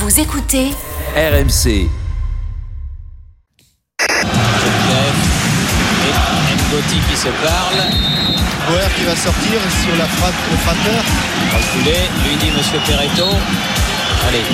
Vous 0.00 0.18
écoutez 0.20 0.70
RMC. 1.14 1.66
Et 1.68 1.88
Ngoti 6.56 6.98
qui 7.10 7.16
se 7.16 7.28
parle. 7.28 7.80
Boer 8.68 8.88
qui 8.96 9.04
va 9.04 9.16
sortir 9.16 9.60
sur 9.84 9.96
la 9.96 10.04
frappe, 10.06 10.34
le 10.50 10.56
frappeur. 10.58 11.02
Reculé, 11.54 11.98
lui 12.26 12.36
dit 12.36 12.50
Monsieur 12.56 12.80
Perretto. 12.86 13.26
Allez, 14.28 14.44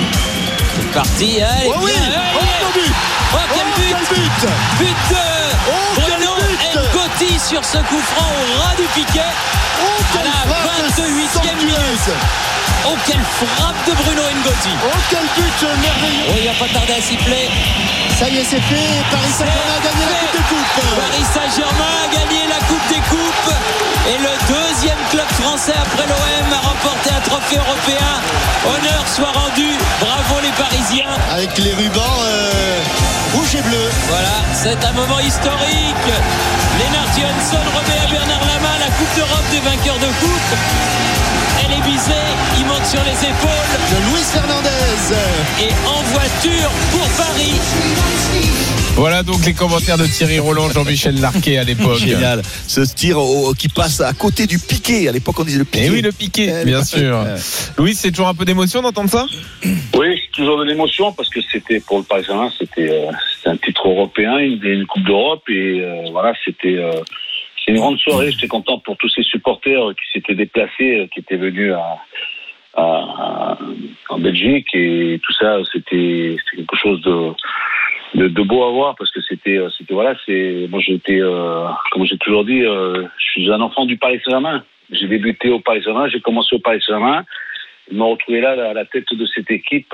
c'est 0.75 0.91
parti. 0.91 1.41
Allez, 1.41 1.67
Oh 1.67 1.73
oui 1.83 1.91
bien, 1.91 2.11
Oh, 2.35 2.39
allez. 2.39 2.73
but 2.73 2.93
Oh, 3.33 3.37
quel 3.53 3.65
Oh, 3.65 3.71
but 3.75 3.87
quel 3.89 4.03
but 4.09 4.35
But 4.79 4.97
de 5.09 5.25
Oh, 5.69 5.95
Bruno 5.95 6.31
Ngoti 6.93 7.31
sur 7.39 7.63
ce 7.63 7.77
coup 7.77 8.01
franc 8.01 8.31
au 8.31 8.61
ras 8.61 8.75
du 8.75 8.83
piquet. 8.95 9.21
Oh, 9.81 9.85
À 9.85 10.17
quelle 10.17 10.25
la 10.25 10.31
frappe 10.55 10.89
28e 10.97 11.57
minute. 11.57 12.09
Oh, 12.85 12.95
quelle 13.05 13.25
frappe 13.39 13.81
de 13.87 13.93
Bruno 13.93 14.21
Ngoti. 14.21 14.73
Oh, 14.85 14.97
quel 15.09 15.25
but 15.35 15.61
merveilleux 15.81 16.27
Oh, 16.29 16.35
il 16.37 16.47
va 16.47 16.53
pas 16.53 16.71
tarder 16.73 16.93
à 16.93 17.01
siffler. 17.01 17.49
Ça 18.19 18.29
y 18.29 18.37
est, 18.37 18.43
c'est 18.43 18.61
fait. 18.61 19.03
Paris 19.11 19.33
Saint-Germain 19.37 19.77
a 19.77 19.81
gagné 19.83 20.05
la 20.09 20.21
Coupe 20.31 20.37
des 20.37 20.45
Coupes. 20.49 20.95
Paris 20.95 21.27
Saint-Germain 21.33 21.93
a 22.03 22.07
gagné 22.13 22.41
la 22.47 22.59
Coupe 22.67 22.87
des 22.89 23.01
Coupes 23.09 23.53
et 24.09 24.17
le 24.17 24.33
deuxième 24.47 24.97
club 25.11 25.27
français 25.41 25.73
après 25.77 26.07
l'OM 26.07 26.53
a 26.53 26.61
remporté 26.67 27.09
un 27.15 27.21
trophée 27.21 27.57
européen. 27.57 28.11
Honneur 28.65 29.03
soit 29.07 29.31
rendu. 29.33 29.69
Bravo 29.99 30.41
les 30.41 30.51
Parisiens. 30.51 31.13
Avec 31.31 31.57
les 31.57 31.73
rubans 31.73 32.19
euh, 32.25 32.79
rouge 33.35 33.55
et 33.55 33.61
bleu. 33.61 33.85
Voilà, 34.09 34.35
c'est 34.53 34.83
un 34.83 34.93
moment 34.93 35.19
historique. 35.19 36.07
Lennart 36.79 37.11
Johansson 37.13 37.63
remet 37.75 37.99
à 38.01 38.07
Bernard 38.09 38.45
Lama 38.45 38.73
la 38.79 38.89
Coupe 38.97 39.13
d'Europe 39.15 39.47
des 39.51 39.59
vainqueurs 39.59 39.99
de 39.99 40.11
coupe. 40.21 41.46
Elle 41.69 41.73
est 41.79 41.81
visée, 41.85 42.11
il 42.59 42.65
monte 42.65 42.85
sur 42.85 43.01
les 43.03 43.27
épaules 43.27 43.71
De 43.91 43.97
Luis 44.11 44.23
Fernandez. 44.23 44.67
et 45.61 45.87
en 45.87 46.01
voiture 46.13 46.69
pour 46.91 47.07
Paris. 47.17 47.53
Voilà 48.95 49.21
donc 49.21 49.45
les 49.45 49.53
commentaires 49.53 49.97
de 49.97 50.07
Thierry 50.07 50.39
Roland, 50.39 50.69
Jean-Michel 50.69 51.19
Larquet 51.21 51.57
à 51.57 51.63
l'époque. 51.63 51.97
Génial. 51.97 52.41
Ce 52.67 52.81
tir 52.81 53.19
au- 53.19 53.53
qui 53.53 53.67
passe 53.67 54.01
à 54.01 54.11
côté 54.13 54.47
du 54.47 54.57
piqué. 54.57 55.07
À 55.07 55.11
l'époque, 55.11 55.39
on 55.39 55.43
disait 55.43 55.59
le 55.59 55.65
piqué. 55.65 55.85
Et 55.85 55.89
oui, 55.91 56.01
le 56.01 56.11
piqué, 56.11 56.51
Eh, 56.61 56.65
bien 56.65 56.83
sûr. 56.83 57.23
Louis, 57.77 57.93
c'est 57.93 58.09
toujours 58.11 58.27
un 58.29 58.33
peu 58.33 58.43
d'émotion 58.45 58.81
d'entendre 58.81 59.09
ça? 59.09 59.25
Oui, 59.63 60.19
c'est 60.19 60.31
toujours 60.31 60.57
de 60.59 60.63
l'émotion 60.63 61.11
parce 61.13 61.29
que 61.29 61.39
c'était 61.51 61.79
pour 61.79 61.97
le 61.99 62.03
Paris 62.05 62.23
Saint-Germain, 62.25 62.49
c'était 62.57 62.89
euh, 62.89 63.11
un 63.45 63.57
titre 63.57 63.87
européen, 63.87 64.37
une, 64.39 64.63
une 64.63 64.85
Coupe 64.87 65.03
d'Europe 65.03 65.43
et 65.49 65.81
euh, 65.81 66.09
voilà, 66.11 66.33
c'était 66.43 66.77
euh, 66.77 66.91
c'est 67.67 67.73
une 67.73 67.79
grande 67.79 67.99
soirée. 67.99 68.31
J'étais 68.31 68.47
content 68.47 68.79
pour 68.79 68.95
tous 68.97 69.09
ces 69.09 69.23
supporters 69.23 69.89
qui 69.89 70.11
s'étaient 70.13 70.35
déplacés, 70.35 70.99
euh, 71.01 71.07
qui 71.07 71.19
étaient 71.19 71.35
venus 71.35 71.73
à, 71.73 71.97
à- 72.75 73.57
en 74.09 74.19
Belgique 74.19 74.69
et 74.73 75.19
tout 75.21 75.33
ça. 75.33 75.57
C'était 75.73 76.37
quelque 76.55 76.75
chose 76.77 77.01
de, 77.01 78.27
de, 78.27 78.41
beau 78.43 78.63
à 78.63 78.71
voir 78.71 78.95
parce 78.97 79.11
que 79.11 79.19
c'était 79.21 79.57
euh, 79.57 79.69
voilà, 79.89 80.15
c'est 80.25 80.67
moi 80.69 80.79
j'étais 80.79 81.19
euh, 81.19 81.65
comme 81.91 82.05
j'ai 82.05 82.17
toujours 82.19 82.45
dit, 82.45 82.61
je 82.61 83.05
suis 83.19 83.51
un 83.51 83.59
enfant 83.59 83.85
du 83.85 83.97
Paris 83.97 84.21
Saint-Germain. 84.23 84.63
J'ai 84.89 85.07
débuté 85.07 85.49
au 85.49 85.59
Paris 85.59 85.81
Saint-Germain, 85.83 86.07
j'ai 86.07 86.21
commencé 86.21 86.55
au 86.55 86.59
Paris 86.59 86.81
Saint-Germain. 86.85 87.25
Je 87.91 87.95
me 87.97 88.03
retrouvais 88.03 88.39
là 88.41 88.51
à 88.69 88.73
la 88.73 88.85
tête 88.85 89.13
de 89.13 89.25
cette 89.25 89.51
équipe 89.51 89.93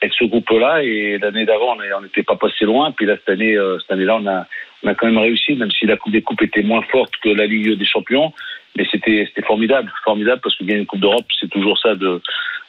avec 0.00 0.12
ce 0.14 0.24
groupe-là 0.24 0.82
et 0.84 1.18
l'année 1.18 1.46
d'avant 1.46 1.76
on 1.76 2.00
n'était 2.02 2.22
pas 2.22 2.36
passé 2.36 2.64
loin. 2.64 2.92
Puis 2.92 3.06
là 3.06 3.16
cette 3.16 3.28
année, 3.30 3.56
cette 3.80 3.90
année-là 3.90 4.18
on 4.20 4.26
a 4.28 4.46
on 4.82 4.88
a 4.88 4.94
quand 4.94 5.06
même 5.06 5.18
réussi, 5.18 5.54
même 5.54 5.70
si 5.70 5.86
la 5.86 5.96
Coupe 5.96 6.12
des 6.12 6.22
Coupes 6.22 6.42
était 6.42 6.62
moins 6.62 6.82
forte 6.92 7.12
que 7.22 7.28
la 7.30 7.46
Ligue 7.46 7.78
des 7.78 7.86
Champions. 7.86 8.32
Mais 8.78 8.86
c'était 8.92 9.26
formidable, 9.46 9.90
formidable 10.04 10.40
parce 10.44 10.54
que 10.56 10.64
gagner 10.64 10.80
une 10.80 10.86
Coupe 10.86 11.00
d'Europe 11.00 11.24
c'est 11.40 11.48
toujours 11.48 11.78
ça 11.78 11.94
de 11.94 12.20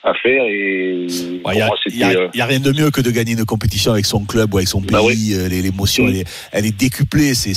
à 0.03 0.13
faire 0.13 0.41
et 0.45 1.05
Il 1.09 1.41
n'y 1.53 1.61
a, 1.61 2.07
a- 2.07 2.11
euh, 2.13 2.27
a 2.39 2.45
rien 2.45 2.59
de 2.61 2.71
mieux 2.71 2.91
que 2.91 3.01
de 3.01 3.11
gagner 3.11 3.33
une 3.33 3.43
compétition 3.43 3.91
avec 3.91 4.05
son 4.05 4.23
club 4.23 4.53
ou 4.53 4.57
avec 4.57 4.69
son 4.69 4.79
pays. 4.79 4.91
Bah 4.91 5.01
oui. 5.03 5.33
Euh, 5.33 5.49
les- 5.49 5.61
L'émotion, 5.61 6.05
Mm. 6.05 6.09
elle, 6.09 6.15
est, 6.17 6.49
elle 6.53 6.65
est 6.65 6.77
décuplée. 6.77 7.33
C'est 7.33 7.53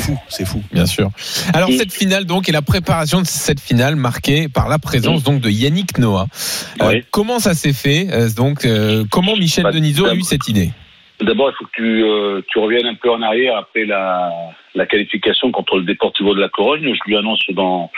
fou. 0.00 0.18
C'est 0.28 0.44
fou. 0.44 0.60
Bien 0.72 0.86
sûr. 0.86 1.10
Alors 1.52 1.70
cette 1.70 1.92
finale 1.92 2.24
donc 2.24 2.48
et 2.48 2.52
la 2.52 2.62
préparation 2.62 3.20
de 3.22 3.26
cette 3.28 3.60
finale 3.60 3.94
marquée 3.94 4.48
par 4.48 4.68
la 4.68 4.80
présence 4.80 5.22
donc 5.22 5.40
de 5.40 5.50
Yannick 5.50 5.98
Noah. 5.98 6.26
Euh, 6.82 7.00
comment 7.12 7.38
ça 7.38 7.54
s'est 7.54 7.72
fait 7.74 8.08
Donc 8.34 8.64
euh, 8.64 9.04
comment 9.10 9.36
Michel 9.36 9.62
Bah, 9.62 9.70
Denisot 9.70 10.06
a 10.06 10.14
eu 10.16 10.22
cette 10.22 10.48
idée? 10.48 10.70
D'abord, 11.24 11.50
il 11.50 11.56
faut 11.56 11.64
que 11.64 11.70
tu, 11.74 12.04
euh, 12.04 12.40
tu 12.48 12.58
reviennes 12.58 12.86
un 12.86 12.94
peu 12.94 13.10
en 13.10 13.22
arrière 13.22 13.56
après 13.56 13.84
la, 13.84 14.30
la 14.74 14.86
qualification 14.86 15.50
contre 15.50 15.76
le 15.76 15.84
Deportivo 15.84 16.34
de 16.34 16.40
la 16.40 16.48
Corogne. 16.48 16.94
Je 16.94 17.00
lui 17.06 17.16
annonce 17.16 17.42
dans, 17.50 17.90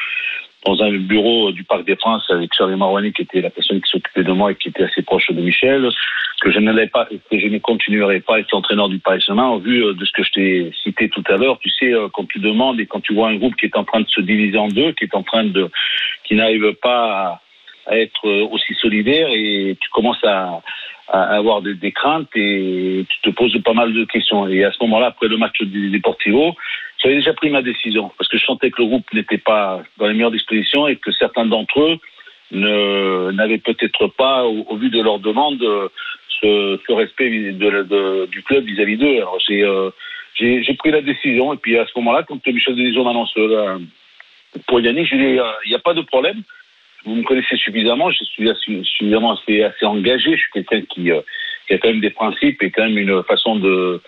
dans 0.64 0.82
un 0.82 0.92
bureau 0.92 1.52
du 1.52 1.64
Parc 1.64 1.84
des 1.84 1.96
Princes 1.96 2.28
avec 2.30 2.52
Charlie 2.54 2.76
Marouani, 2.76 3.12
qui 3.12 3.22
était 3.22 3.40
la 3.40 3.50
personne 3.50 3.80
qui 3.80 3.90
s'occupait 3.90 4.24
de 4.24 4.32
moi 4.32 4.52
et 4.52 4.54
qui 4.54 4.68
était 4.68 4.84
assez 4.84 5.02
proche 5.02 5.30
de 5.30 5.40
Michel, 5.40 5.88
que 6.40 6.50
je 6.50 6.58
n'allais 6.58 6.88
pas, 6.88 7.06
que 7.06 7.38
je 7.38 7.46
ne 7.46 7.58
continuerai 7.58 8.20
pas 8.20 8.36
à 8.36 8.38
être 8.40 8.52
l'entraîneur 8.52 8.88
du 8.88 8.98
Paris 8.98 9.20
Saint-Germain 9.20 9.48
au 9.50 9.58
vu 9.58 9.84
euh, 9.84 9.94
de 9.94 10.04
ce 10.04 10.12
que 10.12 10.22
je 10.22 10.32
t'ai 10.32 10.72
cité 10.82 11.08
tout 11.08 11.24
à 11.28 11.36
l'heure. 11.36 11.58
Tu 11.60 11.70
sais, 11.70 11.92
euh, 11.92 12.08
quand 12.12 12.26
tu 12.28 12.38
demandes 12.38 12.80
et 12.80 12.86
quand 12.86 13.00
tu 13.00 13.14
vois 13.14 13.28
un 13.28 13.36
groupe 13.36 13.56
qui 13.56 13.66
est 13.66 13.76
en 13.76 13.84
train 13.84 14.00
de 14.00 14.08
se 14.08 14.20
diviser 14.20 14.58
en 14.58 14.68
deux, 14.68 14.92
qui 14.92 15.04
est 15.04 15.14
en 15.14 15.22
train 15.22 15.44
de, 15.44 15.70
qui 16.24 16.34
n'arrive 16.34 16.74
pas 16.82 17.12
à, 17.28 17.40
à 17.86 17.98
être 17.98 18.26
euh, 18.26 18.46
aussi 18.50 18.74
solidaire 18.74 19.28
et 19.30 19.76
tu 19.80 19.88
commences 19.90 20.22
à, 20.24 20.62
avoir 21.08 21.62
des, 21.62 21.92
craintes 21.92 22.28
et 22.34 23.06
tu 23.08 23.30
te 23.30 23.30
poses 23.30 23.56
pas 23.62 23.74
mal 23.74 23.92
de 23.92 24.04
questions. 24.04 24.48
Et 24.48 24.64
à 24.64 24.72
ce 24.72 24.78
moment-là, 24.82 25.06
après 25.06 25.28
le 25.28 25.36
match 25.36 25.62
du 25.62 25.90
Deportivo, 25.90 26.56
j'avais 27.00 27.14
déjà 27.14 27.32
pris 27.32 27.48
ma 27.48 27.62
décision 27.62 28.10
parce 28.18 28.28
que 28.28 28.36
je 28.36 28.44
sentais 28.44 28.72
que 28.72 28.82
le 28.82 28.88
groupe 28.88 29.12
n'était 29.12 29.38
pas 29.38 29.82
dans 29.98 30.08
les 30.08 30.14
meilleures 30.14 30.32
dispositions 30.32 30.88
et 30.88 30.96
que 30.96 31.12
certains 31.12 31.46
d'entre 31.46 31.80
eux 31.80 31.98
n'avaient 32.50 33.58
peut-être 33.58 34.08
pas, 34.08 34.44
au, 34.44 34.76
vu 34.76 34.90
de 34.90 35.00
leur 35.00 35.20
demande, 35.20 35.62
ce, 36.40 36.92
respect 36.92 37.30
du 37.30 38.42
club 38.42 38.64
vis-à-vis 38.64 38.96
d'eux. 38.96 39.16
Alors 39.18 39.38
j'ai 39.46 39.62
euh, 39.62 39.90
j'ai 40.38 40.74
pris 40.74 40.90
la 40.90 41.00
décision 41.00 41.54
et 41.54 41.56
puis 41.56 41.78
à 41.78 41.86
ce 41.86 41.92
moment-là, 41.96 42.22
quand 42.26 42.44
Michel 42.46 42.76
Denisot 42.76 43.04
m'annonce 43.04 43.32
euh, 43.38 43.78
pour 44.66 44.80
Yannick, 44.80 45.06
je 45.08 45.14
lui 45.14 45.24
ai 45.24 45.32
dit, 45.34 45.40
il 45.64 45.68
n'y 45.70 45.74
a 45.74 45.80
pas 45.80 45.94
de 45.94 46.02
problème. 46.02 46.42
Vous 47.06 47.14
me 47.14 47.22
connaissez 47.22 47.56
suffisamment, 47.56 48.10
je 48.10 48.24
suis 48.24 48.48
assu- 48.50 48.84
suffisamment 48.84 49.32
assez, 49.38 49.62
assez 49.62 49.86
engagé. 49.86 50.32
Je 50.32 50.40
suis 50.40 50.50
quelqu'un 50.52 50.82
qui, 50.82 51.10
euh, 51.12 51.20
qui 51.66 51.74
a 51.74 51.78
quand 51.78 51.88
même 51.88 52.00
des 52.00 52.10
principes 52.10 52.62
et 52.62 52.70
quand 52.70 52.84
même 52.84 52.98
une 52.98 53.22
façon 53.24 53.56
de 53.56 54.00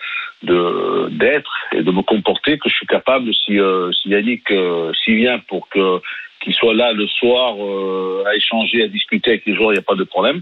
d'être 0.43 1.51
et 1.73 1.81
de 1.83 1.91
me 1.91 2.01
comporter 2.01 2.57
que 2.57 2.69
je 2.69 2.75
suis 2.75 2.87
capable 2.87 3.33
si 3.33 3.59
euh, 3.59 3.91
si 3.91 4.09
Yannick 4.09 4.49
euh, 4.51 4.93
s'y 5.03 5.15
vient 5.15 5.39
pour 5.39 5.67
que 5.69 5.99
qu'il 6.41 6.53
soit 6.53 6.73
là 6.73 6.93
le 6.93 7.05
soir 7.07 7.55
euh, 7.59 8.23
à 8.25 8.35
échanger, 8.35 8.83
à 8.83 8.87
discuter 8.87 9.31
avec 9.31 9.45
les 9.45 9.55
joueurs, 9.55 9.71
il 9.71 9.75
n'y 9.75 9.79
a 9.79 9.83
pas 9.83 9.95
de 9.95 10.05
problème. 10.05 10.41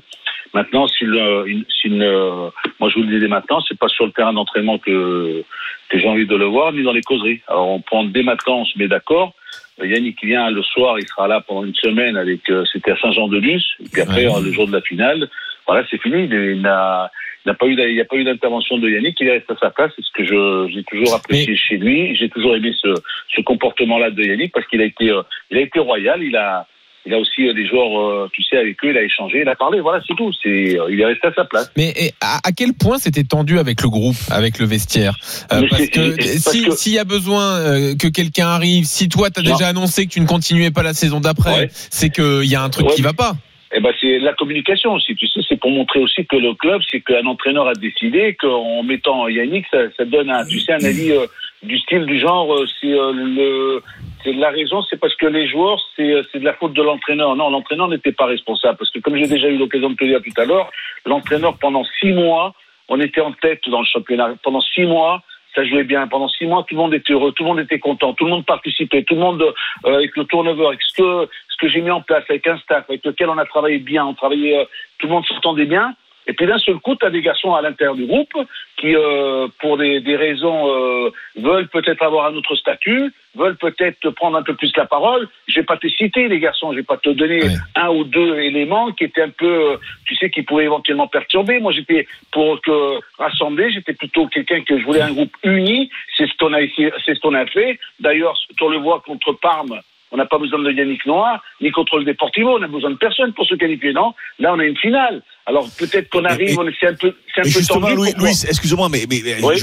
Maintenant, 0.54 0.86
il- 1.02 1.66
s'il, 1.70 2.02
euh, 2.02 2.50
moi 2.80 2.90
je 2.90 2.96
vous 2.96 3.02
le 3.02 3.08
dis 3.14 3.20
dès 3.20 3.28
maintenant, 3.28 3.60
c'est 3.62 3.78
pas 3.80 3.88
sur 3.88 4.06
le 4.06 4.12
terrain 4.12 4.34
d'entraînement 4.34 4.78
que 4.78 5.44
que 5.90 5.98
j'ai 6.00 6.08
envie 6.08 6.28
de 6.28 6.36
le 6.36 6.46
voir, 6.46 6.72
ni 6.74 6.84
dans 6.84 6.92
les 6.94 7.02
causeries. 7.02 7.42
Alors 7.48 7.70
on 7.70 7.82
prend 7.82 8.04
dès 8.04 8.22
maintenant, 8.24 8.60
on 8.60 8.66
se 8.66 8.78
met 8.78 8.88
d'accord. 8.88 9.34
Euh, 9.80 9.88
Yannick 9.88 10.24
vient 10.24 10.50
le 10.50 10.64
soir, 10.64 11.00
il 11.00 11.08
sera 11.08 11.28
là 11.28 11.42
pendant 11.42 11.64
une 11.66 11.76
semaine 11.76 12.18
avec, 12.18 12.50
euh, 12.50 12.64
c'était 12.72 12.92
à 12.92 12.98
Saint-Jean-de-Luz, 12.98 13.64
et 13.84 13.90
puis 13.92 14.02
après 14.02 14.28
Ouais. 14.28 14.42
le 14.44 14.52
jour 14.52 14.68
de 14.68 14.74
la 14.74 14.82
finale, 14.82 15.30
voilà, 15.68 15.86
c'est 15.90 16.02
fini. 16.02 16.24
Il, 16.26 16.62
n'a, 16.62 17.12
il 17.46 17.50
n'a 17.50 17.54
pas 17.54 17.66
eu, 17.68 17.74
il 17.78 17.94
n'y 17.94 18.02
a 18.02 18.06
pas 18.06 18.16
eu 18.16 18.24
d'intervention 18.24 18.78
de 18.78 18.90
Yannick, 18.90 19.18
il 19.20 19.30
reste 19.30 19.52
à 19.52 19.58
sa 19.58 19.70
place. 19.70 19.92
C'est 19.96 20.04
ce 20.04 20.12
que 20.14 20.24
je, 20.26 20.74
j'ai 20.74 20.84
toujours 20.84 21.14
apprécié 21.16 21.56
chez 21.58 21.78
lui. 21.78 22.16
J'ai 22.16 22.30
toujours 22.30 22.56
aimé 22.56 22.72
ce, 22.82 22.94
ce 23.36 23.42
comportement-là 23.42 24.12
de 24.12 24.24
Yannick 24.24 24.54
parce 24.54 24.66
qu'il 24.68 24.82
a 24.82 24.86
été, 24.86 25.12
euh, 25.12 25.22
il 25.52 25.58
a 25.58 25.62
été 25.62 25.80
royal. 25.80 26.24
Il 26.24 26.36
a, 26.38 26.66
il 27.08 27.14
a 27.14 27.18
aussi 27.18 27.48
euh, 27.48 27.54
des 27.54 27.66
joueurs, 27.66 28.00
euh, 28.00 28.30
tu 28.34 28.44
sais, 28.44 28.58
avec 28.58 28.76
eux, 28.84 28.90
il 28.92 28.98
a 28.98 29.02
échangé, 29.02 29.42
il 29.42 29.50
a 29.50 29.56
parlé. 29.56 29.80
Voilà, 29.80 30.04
c'est 30.08 30.14
tout. 30.16 30.32
C'est, 30.44 30.78
euh, 30.80 30.92
il 30.92 31.00
est 31.02 31.06
resté 31.06 31.28
à 31.28 31.34
sa 31.34 31.46
place. 31.46 31.72
Mais 31.78 31.94
et, 31.96 32.12
à, 32.22 32.38
à 32.44 32.52
quel 32.52 32.74
point 32.74 32.98
c'était 33.00 33.24
tendu 33.24 33.58
avec 33.58 33.82
le 33.82 33.90
groupe, 33.90 34.16
avec 34.30 34.60
le 34.60 34.66
vestiaire? 34.66 35.16
Euh, 35.54 35.64
Parce 35.70 35.88
que 35.88 36.22
si- 36.22 36.72
s'il 36.74 36.94
y 36.94 37.00
a 37.00 37.06
besoin 37.06 37.96
que 37.98 38.08
quelqu'un 38.10 38.48
arrive, 38.48 38.84
si 38.86 39.10
toi 39.10 39.30
t'as 39.30 39.42
Non. 39.42 39.54
déjà 39.56 39.68
annoncé 39.70 40.06
que 40.06 40.12
tu 40.12 40.22
ne 40.22 40.28
continuais 40.28 40.72
pas 40.72 40.84
la 40.84 40.94
saison 40.94 41.20
d'après, 41.20 41.54
Ouais. 41.62 41.68
c'est 41.72 42.10
qu'il 42.10 42.44
y 42.46 42.56
a 42.56 42.62
un 42.62 42.70
truc 42.70 42.88
Ouais, 42.88 42.94
qui 42.96 43.02
va 43.02 43.14
pas. 43.14 43.34
Eh 43.76 43.82
ben, 43.82 43.92
c'est 44.00 44.20
la 44.20 44.34
communication 44.34 44.94
aussi. 44.94 45.14
Tu 45.16 45.28
sais, 45.28 45.42
c'est 45.48 45.60
pour 45.60 45.72
montrer 45.72 46.00
aussi 46.00 46.26
que 46.26 46.38
le 46.38 46.54
club, 46.54 46.82
c'est 46.90 47.02
qu'un 47.02 47.26
entraîneur 47.26 47.68
a 47.68 47.74
décidé 47.74 48.36
qu'en 48.40 48.82
mettant 48.84 49.28
Yannick, 49.28 49.66
ça, 49.72 49.80
ça 49.98 50.06
donne 50.06 50.30
un, 50.30 50.46
tu 50.46 50.58
sais, 50.62 50.72
un 50.72 50.84
avis 50.86 51.12
euh, 51.12 51.26
du 51.64 51.78
style 51.80 52.06
du 52.06 52.18
genre, 52.18 52.54
euh, 52.54 52.66
c'est 52.80 52.94
euh, 52.94 53.12
le, 53.12 53.84
la 54.34 54.50
raison, 54.50 54.82
c'est 54.84 55.00
parce 55.00 55.16
que 55.16 55.26
les 55.26 55.48
joueurs, 55.48 55.80
c'est, 55.96 56.12
euh, 56.12 56.24
c'est 56.32 56.40
de 56.40 56.46
la 56.46 56.54
faute 56.54 56.74
de 56.74 56.82
l'entraîneur. 56.82 57.36
Non, 57.36 57.50
l'entraîneur 57.50 57.88
n'était 57.88 58.12
pas 58.12 58.26
responsable 58.26 58.78
parce 58.78 58.92
que 58.92 59.00
comme 59.00 59.16
j'ai 59.16 59.28
déjà 59.28 59.48
eu 59.48 59.58
l'occasion 59.58 59.90
de 59.90 59.96
te 59.96 60.04
dire 60.04 60.22
tout 60.22 60.42
à 60.42 60.46
l'heure, 60.46 60.70
l'entraîneur 61.06 61.58
pendant 61.58 61.84
six 62.00 62.14
mois, 62.14 62.54
on 62.90 63.00
était 63.00 63.22
en 63.22 63.34
tête 63.34 63.62
dans 63.70 63.80
le 63.80 63.86
championnat. 63.86 64.36
Pendant 64.44 64.62
six 64.62 64.86
mois, 64.86 65.22
ça 65.56 65.64
jouait 65.66 65.84
bien. 65.84 66.08
Pendant 66.08 66.30
six 66.30 66.46
mois, 66.46 66.64
tout 66.68 66.76
le 66.76 66.82
monde 66.82 66.94
était 66.94 67.14
heureux, 67.14 67.32
tout 67.32 67.44
le 67.44 67.50
monde 67.50 67.60
était 67.60 67.80
content, 67.80 68.14
tout 68.14 68.26
le 68.26 68.32
monde 68.32 68.46
participait, 68.46 69.04
tout 69.04 69.16
le 69.16 69.22
monde 69.22 69.42
euh, 69.42 69.96
avec 69.96 70.16
le 70.16 70.26
turnover, 70.26 70.68
avec 70.68 70.82
ce 70.82 71.02
que 71.02 71.30
ce 71.50 71.58
que 71.58 71.70
j'ai 71.72 71.82
mis 71.82 71.90
en 71.90 72.02
place, 72.02 72.24
avec 72.30 72.46
un 72.48 72.58
staff 72.60 72.86
avec 72.88 73.04
lequel 73.04 73.30
on 73.30 73.38
a 73.38 73.46
travaillé 73.46 73.80
bien, 73.80 74.06
on 74.06 74.14
travaillait, 74.14 74.60
euh, 74.60 74.66
tout 75.00 75.08
le 75.08 75.14
monde 75.14 75.26
s'entendait 75.26 75.66
bien. 75.66 75.96
Et 76.28 76.34
puis 76.34 76.46
d'un 76.46 76.58
seul 76.60 76.76
coup, 76.76 76.96
tu 76.96 77.06
as 77.06 77.10
des 77.10 77.22
garçons 77.22 77.54
à 77.54 77.62
l'intérieur 77.62 77.96
du 77.96 78.06
groupe 78.06 78.34
qui, 78.78 78.94
euh, 78.96 79.48
pour 79.60 79.78
des, 79.78 80.02
des 80.02 80.16
raisons, 80.18 80.68
euh, 80.70 81.10
veulent 81.38 81.70
peut-être 81.70 82.04
avoir 82.04 82.26
un 82.28 82.36
autre 82.36 82.56
statut, 82.56 83.14
veulent 83.34 83.56
peut-être 83.56 84.10
prendre 84.12 84.38
un 84.38 84.44
peu 84.44 84.54
plus 84.54 84.72
la 84.76 84.86
parole. 84.86 85.28
Je 85.48 85.56
vais 85.60 85.66
pas 85.66 85.78
te 85.78 85.88
citer, 85.88 86.28
les 86.28 86.40
garçons, 86.40 86.72
je 86.74 86.78
vais 86.78 86.84
pas 86.84 86.98
te 86.98 87.10
donner 87.10 87.40
un 87.76 87.90
ou 87.90 88.04
deux 88.04 88.36
éléments 88.40 88.92
qui 88.92 89.06
étaient 89.06 89.22
un 89.22 89.30
peu, 89.30 89.72
euh, 89.72 89.78
tu 90.06 90.16
sais, 90.16 90.30
qui 90.30 90.42
pouvaient 90.42 90.66
éventuellement 90.66 91.08
perturber. 91.08 91.60
Moi, 91.60 91.72
j'étais 91.72 92.08
pour 92.32 92.62
que 92.62 93.00
rassembler, 93.18 93.72
j'étais 93.72 93.94
plutôt 93.94 94.28
quelqu'un 94.28 94.62
que 94.62 94.78
je 94.78 94.84
voulais 94.84 95.02
un 95.02 95.14
groupe 95.14 95.36
uni. 95.44 95.90
C'est 96.18 96.28
ce 96.28 96.36
qu'on 96.38 96.54
a 96.54 96.62
essayé- 96.62 96.92
c'est 97.06 97.16
ce 97.16 97.20
qu'on 97.22 97.36
a 97.36 97.46
fait. 97.46 97.80
D'ailleurs, 98.00 98.38
on 98.62 98.68
le 98.70 98.78
voit 98.78 99.00
contre 99.00 99.32
Parme. 99.34 99.80
On 100.12 100.18
n'a 100.18 100.26
pas 100.26 100.38
besoin 100.38 100.60
de 100.60 100.72
Yannick 100.72 101.06
Noah, 101.06 101.42
ni 101.62 101.70
contre 101.72 101.98
le 102.00 102.06
Deportivo. 102.06 102.56
On 102.56 102.60
n'a 102.60 102.68
besoin 102.68 102.92
de 102.92 102.96
personne 102.96 103.34
pour 103.34 103.46
se 103.46 103.56
qualifier, 103.56 103.92
non? 103.92 104.14
Là, 104.40 104.54
on 104.54 104.60
a 104.60 104.66
une 104.66 104.78
finale. 104.78 105.22
Alors 105.50 105.70
peut-être 105.78 106.10
qu'on 106.10 106.26
arrive, 106.26 106.58
c'est 106.78 106.88
un 106.88 106.94
peu, 106.94 107.16
c'est 107.34 107.40
un 107.40 107.44
Et 107.44 107.52
peu 107.54 107.60
justement. 107.60 107.88
Louis, 107.88 108.12
excuse-moi, 108.50 108.90
mais, 108.90 109.06
Oui. 109.10 109.56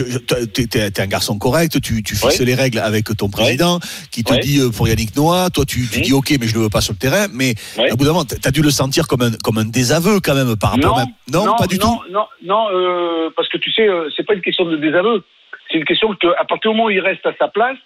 t'es- 0.53 0.67
t'es 0.91 1.01
un 1.03 1.07
garçon 1.07 1.39
correct, 1.39 1.79
tu, 1.83 2.03
tu 2.03 2.17
fixes 2.17 2.41
Oui. 2.41 2.47
les 2.47 2.55
règles 2.55 2.79
avec 2.79 3.05
ton 3.19 3.29
président 3.29 3.79
qui 4.11 4.25
te 4.25 4.33
dit 4.41 4.61
euh, 4.61 4.71
pour 4.71 4.89
Yannick 4.89 5.15
Noah, 5.15 5.51
toi 5.51 5.67
tu, 5.67 5.87
tu 5.87 6.01
dis 6.01 6.15
ok, 6.15 6.37
mais 6.41 6.47
je 6.47 6.55
le 6.55 6.61
veux 6.63 6.71
pas 6.71 6.81
sur 6.81 6.95
le 6.95 6.99
terrain, 6.99 7.27
mais 7.35 7.55
à 7.79 7.95
bout 7.97 8.05
d'un 8.07 8.13
moment, 8.13 8.25
t'as 8.25 8.51
dû 8.51 8.63
le 8.63 8.71
sentir 8.71 9.07
comme 9.07 9.21
un, 9.23 9.33
comme 9.45 9.59
un 9.59 9.67
désaveu 9.67 10.21
quand 10.21 10.35
même 10.35 10.57
par 10.57 10.71
rapport 10.73 10.97
non, 10.97 11.45
à. 11.45 11.47
Non, 11.47 11.57
pas 11.57 11.67
du 11.67 11.79
non, 11.79 11.99
tout. 11.99 12.03
Non, 12.13 12.25
non, 12.43 12.67
euh, 12.73 13.29
parce 13.37 13.51
que 13.51 13.59
tu 13.59 13.71
sais, 13.71 13.87
euh, 13.87 14.09
c'est 14.17 14.27
pas 14.27 14.33
une 14.35 14.41
question 14.41 14.65
de 14.65 14.77
désaveu. 14.79 15.23
C'est 15.71 15.77
une 15.79 15.85
question 15.85 16.09
que, 16.15 16.29
à 16.41 16.45
partir 16.47 16.71
du 16.71 16.77
moment 16.79 16.87
où 16.89 16.91
il 16.91 17.01
reste 17.01 17.27
à 17.27 17.33
sa 17.39 17.49
place, 17.49 17.77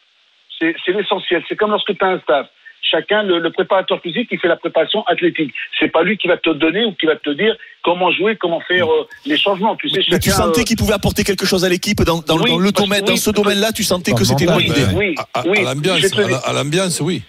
c'est 0.61 0.75
c'est 0.87 0.93
l'essentiel. 0.93 1.43
C'est 1.49 1.56
comme 1.56 1.71
lorsque 1.73 1.97
tu 1.99 2.05
as 2.05 2.09
un 2.09 2.21
staff. 2.21 2.47
Chacun, 2.90 3.23
le, 3.23 3.38
le 3.38 3.50
préparateur 3.50 4.00
physique, 4.00 4.29
il 4.31 4.38
fait 4.38 4.49
la 4.49 4.56
préparation 4.56 5.02
athlétique. 5.06 5.52
C'est 5.79 5.88
pas 5.88 6.02
lui 6.02 6.17
qui 6.17 6.26
va 6.29 6.37
te 6.37 6.50
donner 6.50 6.85
ou 6.85 6.93
qui 6.93 7.06
va 7.06 7.17
te 7.17 7.31
dire 7.31 7.55
comment 7.82 8.11
jouer, 8.11 8.37
comment 8.37 8.61
faire 8.61 8.87
euh, 8.90 9.06
les 9.26 9.37
changements. 9.37 9.76
Tu 9.76 9.88
sais, 9.90 10.00
Mais 10.11 10.19
tu 10.19 10.31
sentais 10.31 10.61
euh, 10.61 10.64
qu'il 10.64 10.76
pouvait 10.76 10.94
apporter 10.94 11.23
quelque 11.25 11.46
chose 11.46 11.64
à 11.64 11.69
l'équipe 11.69 12.02
dans, 12.02 12.20
dans, 12.20 12.38
Oui, 12.38 12.50
dans 12.50 12.58
le 12.58 12.73
domaine, 12.73 13.02
oui, 13.05 13.11
dans 13.11 13.17
ce 13.17 13.31
domaine-là, 13.31 13.73
tu 13.73 13.82
sentais 13.82 14.12
que 14.12 14.25
c'était 14.25 14.44
une 14.44 14.52
bonne 14.52 14.62
idée. 14.62 14.87
oui, 14.94 15.14
À, 15.35 15.43
oui. 15.46 15.58
à 15.61 16.52
l'ambiance, 16.52 17.00
oui. 17.00 17.23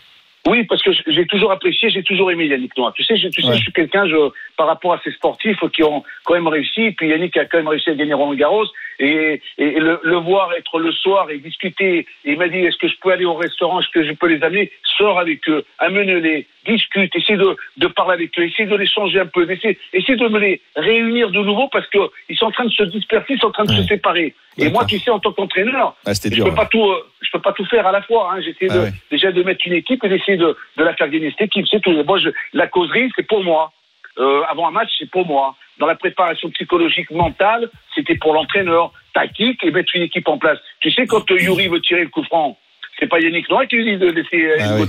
Oui, 0.47 0.63
parce 0.63 0.81
que 0.81 0.91
j'ai 1.07 1.25
toujours 1.27 1.51
apprécié, 1.51 1.89
j'ai 1.89 2.01
toujours 2.01 2.31
aimé 2.31 2.47
Yannick 2.47 2.75
Noah. 2.77 2.93
Tu 2.95 3.03
sais, 3.03 3.17
je, 3.17 3.27
tu 3.27 3.41
sais, 3.41 3.47
Ouais. 3.49 3.57
je 3.57 3.61
suis 3.61 3.73
quelqu'un, 3.73 4.07
je, 4.07 4.15
par 4.57 4.67
rapport 4.67 4.93
à 4.93 5.01
ces 5.03 5.11
sportifs 5.11 5.59
qui 5.75 5.83
ont 5.83 6.03
quand 6.23 6.33
même 6.33 6.47
réussi, 6.47 6.81
et 6.83 6.91
puis 6.93 7.09
Yannick 7.09 7.35
a 7.37 7.45
quand 7.45 7.57
même 7.57 7.67
réussi 7.67 7.89
à 7.89 7.93
gagner 7.95 8.13
Roland 8.13 8.33
Garros, 8.35 8.65
et, 8.99 9.41
et 9.57 9.79
le, 9.79 9.99
le 10.03 10.15
voir 10.17 10.53
être 10.53 10.79
le 10.79 10.91
soir 10.91 11.29
et 11.31 11.37
discuter, 11.37 11.99
et 12.25 12.31
il 12.31 12.37
m'a 12.37 12.47
dit, 12.49 12.57
est-ce 12.59 12.77
que 12.77 12.87
je 12.87 12.95
peux 13.01 13.11
aller 13.11 13.25
au 13.25 13.33
restaurant, 13.35 13.79
est-ce 13.79 13.89
que 13.89 14.03
je 14.03 14.11
peux 14.13 14.27
les 14.27 14.43
amener, 14.43 14.71
sors 14.97 15.17
avec 15.19 15.47
eux, 15.49 15.63
amène-les, 15.79 16.47
discute, 16.67 17.15
essaie 17.15 17.37
de, 17.37 17.55
de 17.77 17.87
parler 17.87 18.13
avec 18.15 18.37
eux, 18.37 18.43
essaie 18.43 18.65
de 18.65 18.75
les 18.75 18.85
changer 18.87 19.19
un 19.21 19.25
peu, 19.25 19.49
essaie, 19.49 19.77
essaie 19.93 20.15
de 20.15 20.27
me 20.27 20.39
les 20.39 20.61
réunir 20.75 21.31
de 21.31 21.39
nouveau, 21.39 21.67
parce 21.69 21.87
que 21.87 21.97
ils 22.27 22.37
sont 22.37 22.45
en 22.47 22.51
train 22.51 22.65
de 22.65 22.71
se 22.71 22.83
disperser, 22.83 23.33
ils 23.33 23.39
sont 23.39 23.47
en 23.47 23.51
train 23.51 23.65
de 23.65 23.71
Ouais. 23.71 23.77
se 23.77 23.83
séparer. 23.87 24.33
Et 24.57 24.69
moi, 24.69 24.83
tu 24.85 24.99
sais, 24.99 25.09
en 25.09 25.19
tant 25.19 25.31
qu'entraîneur, 25.31 25.95
Ah, 26.05 26.11
je 26.13 26.29
dur. 26.29 26.43
peux 26.45 26.53
pas 26.53 26.65
tout, 26.65 26.83
euh, 26.83 27.01
je 27.21 27.29
peux 27.31 27.39
pas 27.39 27.53
tout 27.53 27.63
faire 27.65 27.87
à 27.87 27.93
la 27.93 28.01
fois. 28.01 28.31
Hein. 28.33 28.41
J'essaie 28.41 28.67
Ah 28.69 28.73
de, 28.73 28.79
ouais. 28.81 28.91
déjà 29.09 29.31
de 29.31 29.41
mettre 29.43 29.65
une 29.65 29.73
équipe 29.73 30.03
et 30.03 30.09
d'essayer 30.09 30.35
de, 30.37 30.57
de 30.75 30.83
la 30.83 30.93
faire 30.95 31.07
gagner 31.07 31.29
cette 31.31 31.47
équipe. 31.47 31.65
C'est 31.71 31.79
tout. 31.81 31.91
Moi, 32.03 32.19
je, 32.19 32.29
la 32.53 32.67
causerie, 32.67 33.09
c'est 33.15 33.25
pour 33.25 33.41
moi. 33.41 33.71
Euh, 34.19 34.41
avant 34.49 34.67
un 34.67 34.71
match, 34.71 34.89
c'est 34.97 35.09
pour 35.09 35.25
moi. 35.25 35.55
Dans 35.77 35.87
la 35.87 35.95
préparation 35.95 36.49
psychologique 36.49 37.09
mentale, 37.11 37.69
c'était 37.95 38.15
pour 38.15 38.33
l'entraîneur. 38.33 38.91
Tactique 39.13 39.63
et 39.63 39.71
mettre 39.71 39.95
une 39.95 40.03
équipe 40.03 40.27
en 40.27 40.37
place. 40.37 40.59
Tu 40.81 40.91
sais, 40.91 41.07
quand 41.07 41.29
euh, 41.31 41.37
Yuri 41.39 41.67
veut 41.67 41.81
tirer 41.81 42.03
le 42.03 42.09
coup 42.09 42.23
franc, 42.23 42.57
c'est 42.99 43.07
pas 43.07 43.19
Yannick 43.19 43.49
Noah 43.49 43.65
qui 43.65 43.77
lui 43.77 43.85
dit 43.85 43.97
de 43.97 44.11
laisser 44.11 44.45
euh, 44.45 44.57
Ah. 44.59 44.85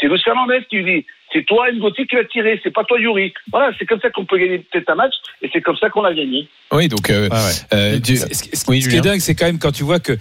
C'est 0.00 0.08
Luis 0.08 0.20
Fernandez 0.22 0.64
qui 0.68 0.76
lui 0.78 1.00
dit. 1.00 1.06
C'est 1.32 1.44
toi, 1.46 1.66
Ngoti, 1.72 2.06
qui 2.06 2.16
va 2.16 2.24
tirer. 2.24 2.60
C'est 2.62 2.72
pas 2.72 2.84
toi, 2.84 2.98
Yuri. 3.00 3.32
Voilà, 3.50 3.72
c'est 3.78 3.86
comme 3.86 4.00
ça 4.00 4.10
qu'on 4.10 4.24
peut 4.26 4.38
gagner 4.38 4.58
peut-être 4.58 4.90
un 4.90 4.94
match 4.96 5.14
et 5.40 5.48
c'est 5.52 5.60
comme 5.62 5.76
ça 5.76 5.88
qu'on 5.88 6.04
a 6.04 6.12
gagné. 6.12 6.48
Oui, 6.72 6.88
donc. 6.88 7.08
euh, 7.10 7.28
Ah 7.30 7.46
ouais. 7.46 7.52
euh, 7.74 7.98
Ce, 8.04 8.14
ce- 8.16 8.26
ce- 8.56 8.64
Oui, 8.68 8.82
ce 8.82 8.88
qui 8.88 8.96
est 8.96 9.00
dingue, 9.00 9.20
c'est 9.20 9.34
quand 9.34 9.46
même 9.46 9.58
quand 9.58 9.72
tu 9.72 9.82
vois 9.82 9.98
que 10.00 10.12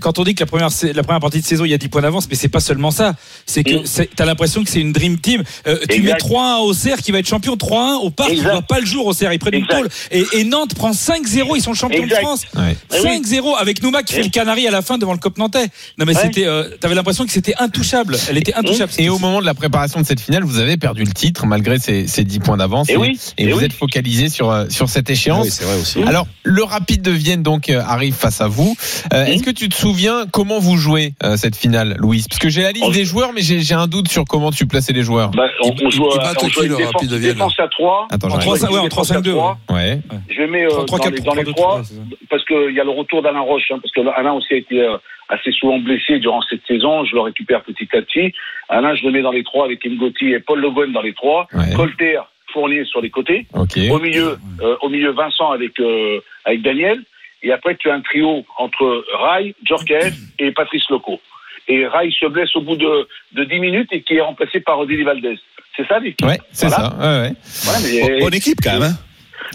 quand 0.00 0.18
on 0.18 0.24
dit 0.24 0.34
que 0.34 0.40
la 0.40 0.46
première 0.46 0.68
la 0.94 1.02
partie 1.20 1.40
de 1.40 1.44
saison 1.44 1.64
il 1.64 1.70
y 1.70 1.74
a 1.74 1.78
10 1.78 1.88
points 1.88 2.02
d'avance, 2.02 2.28
mais 2.28 2.36
c'est 2.36 2.48
pas 2.48 2.60
seulement 2.60 2.90
ça. 2.90 3.14
C'est 3.46 3.64
que 3.64 3.80
Mm. 3.82 3.86
c'est- 3.86 4.10
t'as 4.14 4.24
l'impression 4.24 4.62
que 4.64 4.70
c'est 4.70 4.80
une 4.80 4.92
dream 4.92 5.18
team. 5.18 5.42
Euh, 5.66 5.76
tu 5.88 5.96
Exact. 5.96 6.12
mets 6.12 6.18
3-1 6.18 6.58
au 6.58 6.72
CER 6.72 6.96
qui 7.02 7.10
va 7.12 7.18
être 7.18 7.28
champion 7.28 7.56
3-1 7.56 7.96
au 7.96 8.10
parc, 8.10 8.30
Exact. 8.30 8.50
voit 8.50 8.62
pas 8.62 8.80
le 8.80 8.86
jour 8.86 9.06
au 9.06 9.12
CER, 9.12 9.32
ils 9.32 9.38
prennent 9.38 9.54
une 9.54 9.66
tôle 9.66 9.88
et, 10.12 10.24
et 10.34 10.44
Nantes 10.44 10.74
prend 10.74 10.92
5-0, 10.92 11.56
ils 11.56 11.62
sont 11.62 11.74
champions 11.74 12.02
Exact. 12.02 12.20
de 12.20 12.24
France. 12.24 12.42
ouais. 12.56 12.76
Eh 12.92 12.96
oui. 12.96 13.02
5-0 13.02 13.56
avec 13.56 13.82
Nouma 13.82 14.02
qui 14.04 14.14
fait 14.14 14.20
Eh. 14.20 14.24
le 14.24 14.30
canari 14.30 14.66
à 14.68 14.70
la 14.70 14.82
fin 14.82 14.98
devant 14.98 15.12
le 15.12 15.18
Cop 15.18 15.36
Nantais. 15.38 15.66
Non 15.98 16.04
mais 16.06 16.14
Ouais. 16.16 16.22
c'était, 16.22 16.46
euh, 16.46 16.76
t'avais 16.80 16.94
l'impression 16.94 17.24
que 17.26 17.32
c'était 17.32 17.54
intouchable. 17.58 18.16
Elle 18.28 18.38
était 18.38 18.54
intouchable. 18.54 18.92
Et 18.98 19.08
au 19.08 19.18
moment 19.18 19.40
de 19.40 19.46
la 19.46 19.54
préparation 19.54 20.00
de 20.00 20.06
cette 20.06 20.20
finale, 20.20 20.42
vous 20.44 20.58
avez 20.60 20.76
perdu 20.76 21.04
le 21.04 21.12
titre 21.12 21.46
malgré 21.46 21.78
ces, 21.78 22.06
ces 22.06 22.24
10 22.24 22.38
points 22.40 22.56
d'avance. 22.56 22.88
Eh 22.90 22.96
oui. 22.96 23.18
Et 23.38 23.44
Eh 23.44 23.52
vous 23.52 23.58
oui. 23.58 23.64
êtes 23.64 23.72
focalisé 23.72 24.28
sur, 24.28 24.50
euh, 24.50 24.66
sur 24.68 24.88
cette 24.88 25.10
échéance. 25.10 25.44
oui, 25.44 25.50
c'est 25.50 25.64
vrai 25.64 25.80
aussi. 25.80 26.02
Alors, 26.04 26.26
le 26.42 26.62
Rapide 26.62 27.02
de 27.02 27.10
Vienne 27.10 27.42
donc 27.42 27.68
euh, 27.68 27.80
arrive 27.80 28.14
face 28.14 28.40
à 28.40 28.48
vous. 28.48 28.76
Euh, 29.12 29.24
Est-ce 29.24 29.42
que 29.42 29.50
tu 29.50 29.68
te 29.68 29.74
souviens 29.74 30.26
comment 30.30 30.58
vous 30.58 30.76
jouez 30.76 31.14
euh, 31.22 31.36
cette 31.36 31.56
finale, 31.56 31.96
Louise? 31.98 32.26
Parce 32.28 32.38
que 32.38 32.48
j'ai 32.48 32.62
la 32.62 32.72
liste 32.72 32.84
On- 32.86 32.90
des 32.90 33.04
joueurs, 33.04 33.32
mais 33.34 33.40
j'ai 33.42 33.74
un 33.74 33.86
doute 33.86 34.08
sur 34.08 34.24
comment 34.24 34.50
tu 34.50 34.66
plaçais 34.66 34.92
les 34.92 35.02
joueurs. 35.02 35.30
Bah, 35.30 35.44
on, 35.62 35.68
on 35.82 35.90
joue, 35.90 36.04
à- 36.06 36.32
on 36.42 36.48
joue 36.48 36.60
avec 36.60 36.70
le 36.70 36.76
défense, 36.76 36.92
Rapide 36.94 37.10
de 37.10 37.16
Vienne 37.16 37.32
défense 37.34 37.54
à 37.58 37.68
3. 37.68 38.06
Attends, 38.10 38.26
En 38.28 38.40
j'arrive. 38.40 38.62
3-5, 38.64 38.72
ouais, 38.82 38.88
3-5-2. 38.88 39.30
trois. 39.32 39.58
Ouais. 39.70 40.00
Je 40.28 40.42
mets 40.50 40.64
euh, 40.64 40.84
3 40.86 40.98
dans, 40.98 41.10
les, 41.10 41.20
dans 41.20 41.34
les 41.34 41.44
trois, 41.44 41.82
parce 42.28 42.44
qu'il 42.44 42.74
y 42.74 42.80
a 42.80 42.84
le 42.84 42.90
retour 42.90 43.22
d'Alain 43.22 43.40
Roche, 43.40 43.70
hein, 43.70 43.78
parce 43.82 43.92
que 43.92 44.00
Alain 44.18 44.32
aussi 44.32 44.54
a 44.54 44.56
été 44.56 44.80
euh, 44.80 44.96
assez 45.30 45.52
souvent 45.52 45.78
blessé 45.78 46.18
durant 46.18 46.42
cette 46.42 46.66
saison. 46.66 47.04
Je 47.04 47.14
le 47.14 47.20
récupère 47.22 47.62
petit 47.62 47.88
à 47.94 48.02
petit. 48.02 48.34
Alain, 48.68 48.94
je 48.94 49.04
le 49.04 49.12
mets 49.12 49.22
dans 49.22 49.32
les 49.32 49.44
trois 49.44 49.64
avec 49.64 49.84
Ngoti 49.86 50.32
et 50.32 50.40
Paul 50.40 50.60
Le 50.60 50.70
Guen 50.70 50.92
dans 50.92 51.02
les 51.02 51.14
trois. 51.14 51.46
Ouais. 51.54 51.72
Colter, 51.74 52.20
Fournier 52.52 52.84
sur 52.84 53.00
les 53.00 53.10
côtés. 53.10 53.46
Au 53.54 53.98
milieu, 53.98 54.36
euh, 54.60 54.76
au 54.82 54.88
milieu 54.88 55.10
Vincent 55.12 55.50
avec 55.52 55.78
euh, 55.80 56.20
avec 56.44 56.62
Daniel. 56.62 57.00
Et 57.42 57.52
après, 57.52 57.74
tu 57.76 57.88
as 57.88 57.94
un 57.94 58.00
trio 58.02 58.44
entre 58.58 59.04
Rai, 59.14 59.54
Djorkaeff 59.64 60.14
et 60.38 60.50
Patrice 60.52 60.88
Loco. 60.90 61.20
Et 61.68 61.86
Rai 61.86 62.10
se 62.10 62.26
blesse 62.26 62.54
au 62.56 62.60
bout 62.60 62.76
de, 62.76 63.08
de 63.32 63.44
10 63.44 63.58
minutes 63.60 63.88
et 63.92 64.02
qui 64.02 64.14
est 64.16 64.20
remplacé 64.20 64.60
par 64.60 64.78
Odili 64.80 65.04
Valdez. 65.04 65.38
C'est 65.76 65.86
ça 65.86 66.00
l'équipe? 66.00 66.26
Ouais, 66.26 66.38
c'est 66.52 66.66
Voilà. 66.66 66.90
ça. 66.90 66.96
Ouais, 66.98 67.28
ouais. 67.28 67.34
Voilà, 67.64 67.78
mais- 68.10 68.20
Bonne 68.20 68.34
équipe 68.34 68.58
quand 68.62 68.72
même. 68.72 68.82
Hein 68.82 68.94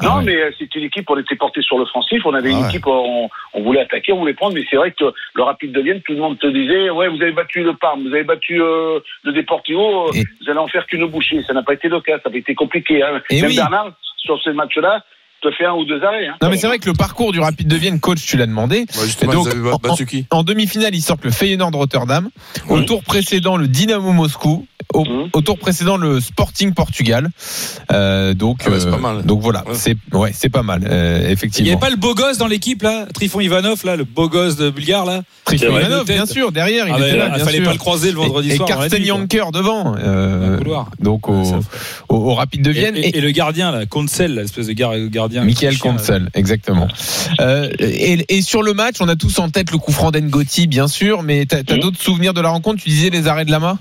non, 0.04 0.10
Ah 0.12 0.18
ouais. 0.20 0.24
mais 0.26 0.36
euh, 0.36 0.52
c'est 0.60 0.74
une 0.76 0.84
équipe, 0.84 1.10
on 1.10 1.18
était 1.18 1.36
porté 1.36 1.62
sur 1.62 1.78
l'offensif, 1.78 2.22
on 2.26 2.34
avait 2.34 2.50
Ah 2.50 2.58
une 2.58 2.62
ouais. 2.64 2.70
équipe, 2.70 2.88
on, 2.88 3.30
on 3.54 3.64
voulait 3.64 3.82
attaquer, 3.82 4.12
on 4.14 4.20
voulait 4.20 4.34
prendre, 4.34 4.54
mais 4.56 4.64
c'est 4.70 4.76
vrai 4.78 4.92
que 4.92 5.06
le 5.36 5.44
Rapide 5.44 5.72
de 5.72 5.82
Vienne, 5.82 6.02
tout 6.06 6.14
le 6.14 6.20
monde 6.20 6.38
te 6.40 6.48
disait, 6.48 6.90
ouais, 6.90 7.08
vous 7.08 7.22
avez 7.22 7.32
battu 7.32 7.64
le 7.64 7.74
Parme, 7.76 8.02
vous 8.08 8.14
avez 8.14 8.24
battu 8.24 8.62
euh, 8.62 9.00
le 9.24 9.32
Deportivo, 9.34 10.08
euh, 10.08 10.12
Et- 10.16 10.24
vous 10.42 10.50
allez 10.50 10.60
en 10.60 10.68
faire 10.68 10.86
qu'une 10.88 11.06
bouchée. 11.06 11.42
Ça 11.48 11.54
n'a 11.54 11.64
pas 11.64 11.74
été 11.74 11.88
le 11.88 12.00
cas, 12.02 12.18
ça 12.24 12.30
a 12.34 12.38
été 12.38 12.56
compliqué. 12.56 13.02
Hein. 13.04 13.22
Et 13.30 13.42
Même 13.42 13.50
oui. 13.52 13.56
Bernard, 13.56 13.92
sur 14.18 14.40
ce 14.42 14.50
match-là, 14.50 15.04
te 15.42 15.52
fait 15.52 15.66
un 15.66 15.74
ou 15.74 15.86
deux 15.86 16.02
arrêts. 16.04 16.26
Hein, 16.28 16.36
Non, 16.42 16.50
mais 16.50 16.58
c'est 16.58 16.66
vrai 16.66 16.80
que 16.80 16.88
le 16.88 16.94
parcours 16.96 17.32
du 17.32 17.40
Rapide 17.40 17.68
de 17.68 17.76
Vienne, 17.76 18.00
coach, 18.00 18.26
tu 18.26 18.36
l'as 18.38 18.48
demandé. 18.48 18.86
Bah, 18.88 19.02
justement, 19.04 19.32
Et 19.32 19.36
donc, 19.36 19.48
avaient 19.48 19.72
en- 20.34 20.38
En 20.40 20.44
demi-finale, 20.44 20.96
ils 20.96 21.02
sortent 21.02 21.24
le 21.26 21.30
Feyenoord 21.32 21.72
de 21.72 21.78
Rotterdam. 21.78 22.30
Au 22.70 22.82
tour 22.82 23.04
précédent, 23.04 23.56
le 23.58 23.68
Dynamo 23.68 24.12
Moscou. 24.12 24.66
Au, 24.94 25.04
Mhm. 25.04 25.30
au 25.34 25.42
tour 25.42 25.58
précédent, 25.58 25.98
le 25.98 26.20
Sporting 26.22 26.74
Portugal. 26.74 27.30
Euh, 27.92 28.34
donc, 28.34 28.62
Ah 28.66 28.70
ouais, 28.70 28.80
c'est 28.80 28.88
euh, 28.88 28.92
pas 28.92 28.98
mal. 28.98 29.24
donc 29.24 29.42
voilà, 29.42 29.64
Ouais. 29.68 29.74
c'est 29.76 29.98
ouais, 30.14 30.32
c'est 30.34 30.50
pas 30.50 30.64
mal, 30.64 30.88
euh, 30.90 31.20
Il 31.22 31.28
n'y 31.28 31.34
effectivement. 31.34 31.72
avait 31.72 31.80
pas 31.80 31.90
le 31.90 31.96
beau 31.98 32.14
gosse 32.14 32.38
dans 32.38 32.48
l'équipe 32.48 32.82
là, 32.82 33.06
Trifon 33.14 33.40
Ivanov 33.42 33.84
là, 33.86 33.96
le 33.96 34.04
beau 34.04 34.30
gosse 34.30 34.56
de 34.56 34.70
Bulgare 34.70 35.06
là. 35.06 35.22
Trifon. 35.44 35.78
Ivanov, 35.78 36.06
bien 36.06 36.26
sûr, 36.26 36.52
derrière, 36.52 36.88
il 36.88 36.94
Ah, 36.94 37.00
était 37.00 37.18
là, 37.18 37.30
bien 37.30 37.44
fallait 37.46 37.58
sûr. 37.58 37.66
pas 37.66 37.72
le 37.74 37.78
croiser 37.78 38.12
le 38.12 38.18
vendredi 38.18 38.52
et, 38.52 38.56
soir. 38.56 38.70
Et 38.70 38.74
on 38.74 38.76
l'a 38.80 38.90
Karsten. 38.90 39.06
Janker 39.06 39.52
devant, 39.52 39.96
euh, 39.98 40.40
Dans 40.46 40.52
le 40.52 40.58
couloir. 40.58 40.92
donc 41.00 41.28
au, 42.10 42.34
Rapide 42.34 42.62
de 42.64 42.72
Et, 42.72 42.74
Vienne. 42.74 42.96
et- 42.98 43.18
et 43.18 43.22
le 43.22 43.32
gardien 43.32 43.72
là, 43.72 43.86
Koncel, 43.86 44.36
l'espèce 44.36 44.68
de 44.68 44.74
gar- 44.74 44.98
gardien. 45.10 45.44
Michael. 45.44 45.78
Koncel, 45.78 46.30
exactement. 46.34 46.88
Euh, 47.40 47.70
et, 47.80 48.26
et 48.38 48.42
sur 48.42 48.62
le 48.64 48.74
match, 48.74 48.96
on 49.00 49.08
a 49.08 49.16
tous 49.16 49.40
en 49.40 49.50
tête 49.50 49.72
le 49.72 49.78
coup 49.78 49.92
franc 49.92 50.12
d'Engoti, 50.12 50.68
bien 50.68 50.88
sûr, 50.88 51.22
mais 51.24 51.46
t'as 51.46 51.58
as, 51.68 51.74
Mhm. 51.76 51.80
d'autres 51.80 52.02
souvenirs 52.02 52.34
de 52.34 52.42
la 52.42 52.50
rencontre? 52.50 52.82
Tu 52.84 52.90
disais 52.90 53.10
les 53.10 53.28
arrêts 53.28 53.46
de 53.46 53.52
Lama? 53.52 53.78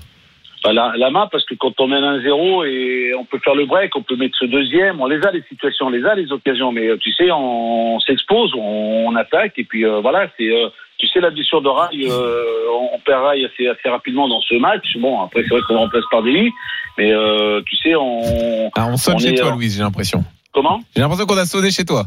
Bah, 0.64 0.72
la, 0.72 0.94
la 0.96 1.10
main, 1.10 1.28
parce 1.30 1.44
que 1.44 1.54
quand 1.54 1.78
on 1.78 1.88
mène 1.88 2.02
un 2.02 2.22
0 2.22 2.64
et 2.64 3.12
on 3.18 3.26
peut 3.26 3.38
faire 3.44 3.54
le 3.54 3.66
break, 3.66 3.94
on 3.96 4.02
peut 4.02 4.16
mettre 4.16 4.36
ce 4.38 4.46
deuxième, 4.46 4.98
on 4.98 5.06
les 5.06 5.20
a 5.26 5.30
les 5.30 5.42
situations, 5.42 5.86
on 5.86 5.90
les 5.90 6.04
a 6.06 6.14
les 6.14 6.32
occasions, 6.32 6.72
mais 6.72 6.88
euh, 6.88 6.96
tu 6.96 7.12
sais, 7.12 7.30
on, 7.30 7.96
on 7.96 8.00
s'expose, 8.00 8.50
on, 8.56 9.04
on 9.08 9.14
attaque, 9.14 9.52
et 9.58 9.64
puis 9.64 9.84
euh, 9.84 10.00
voilà, 10.00 10.26
c'est, 10.38 10.48
euh, 10.48 10.70
tu 10.96 11.06
sais, 11.06 11.20
la 11.20 11.28
blessure 11.30 11.60
de 11.60 11.68
Rail, 11.68 12.06
euh, 12.08 12.44
on, 12.94 12.98
perd 13.00 13.22
Rail 13.24 13.44
assez, 13.44 13.66
assez 13.68 13.88
rapidement 13.90 14.26
dans 14.26 14.40
ce 14.40 14.54
match. 14.54 14.86
Bon, 14.98 15.20
après, 15.20 15.42
c'est 15.42 15.50
vrai 15.50 15.60
qu'on 15.68 15.76
remplace 15.76 16.04
par 16.10 16.22
Deli, 16.22 16.50
mais 16.96 17.12
euh, 17.12 17.60
tu 17.66 17.76
sais, 17.76 17.94
on. 17.94 18.70
ah, 18.74 18.86
On 18.88 18.96
sonne 18.96 19.16
On 19.16 19.18
chez 19.18 19.34
est, 19.34 19.34
toi, 19.34 19.48
euh, 19.48 19.52
Louise, 19.52 19.76
j'ai 19.76 19.82
l'impression. 19.82 20.24
Comment? 20.54 20.80
J'ai 20.96 21.02
l'impression 21.02 21.26
qu'on 21.26 21.36
a 21.36 21.44
sonné 21.44 21.70
chez 21.72 21.84
toi. 21.84 22.04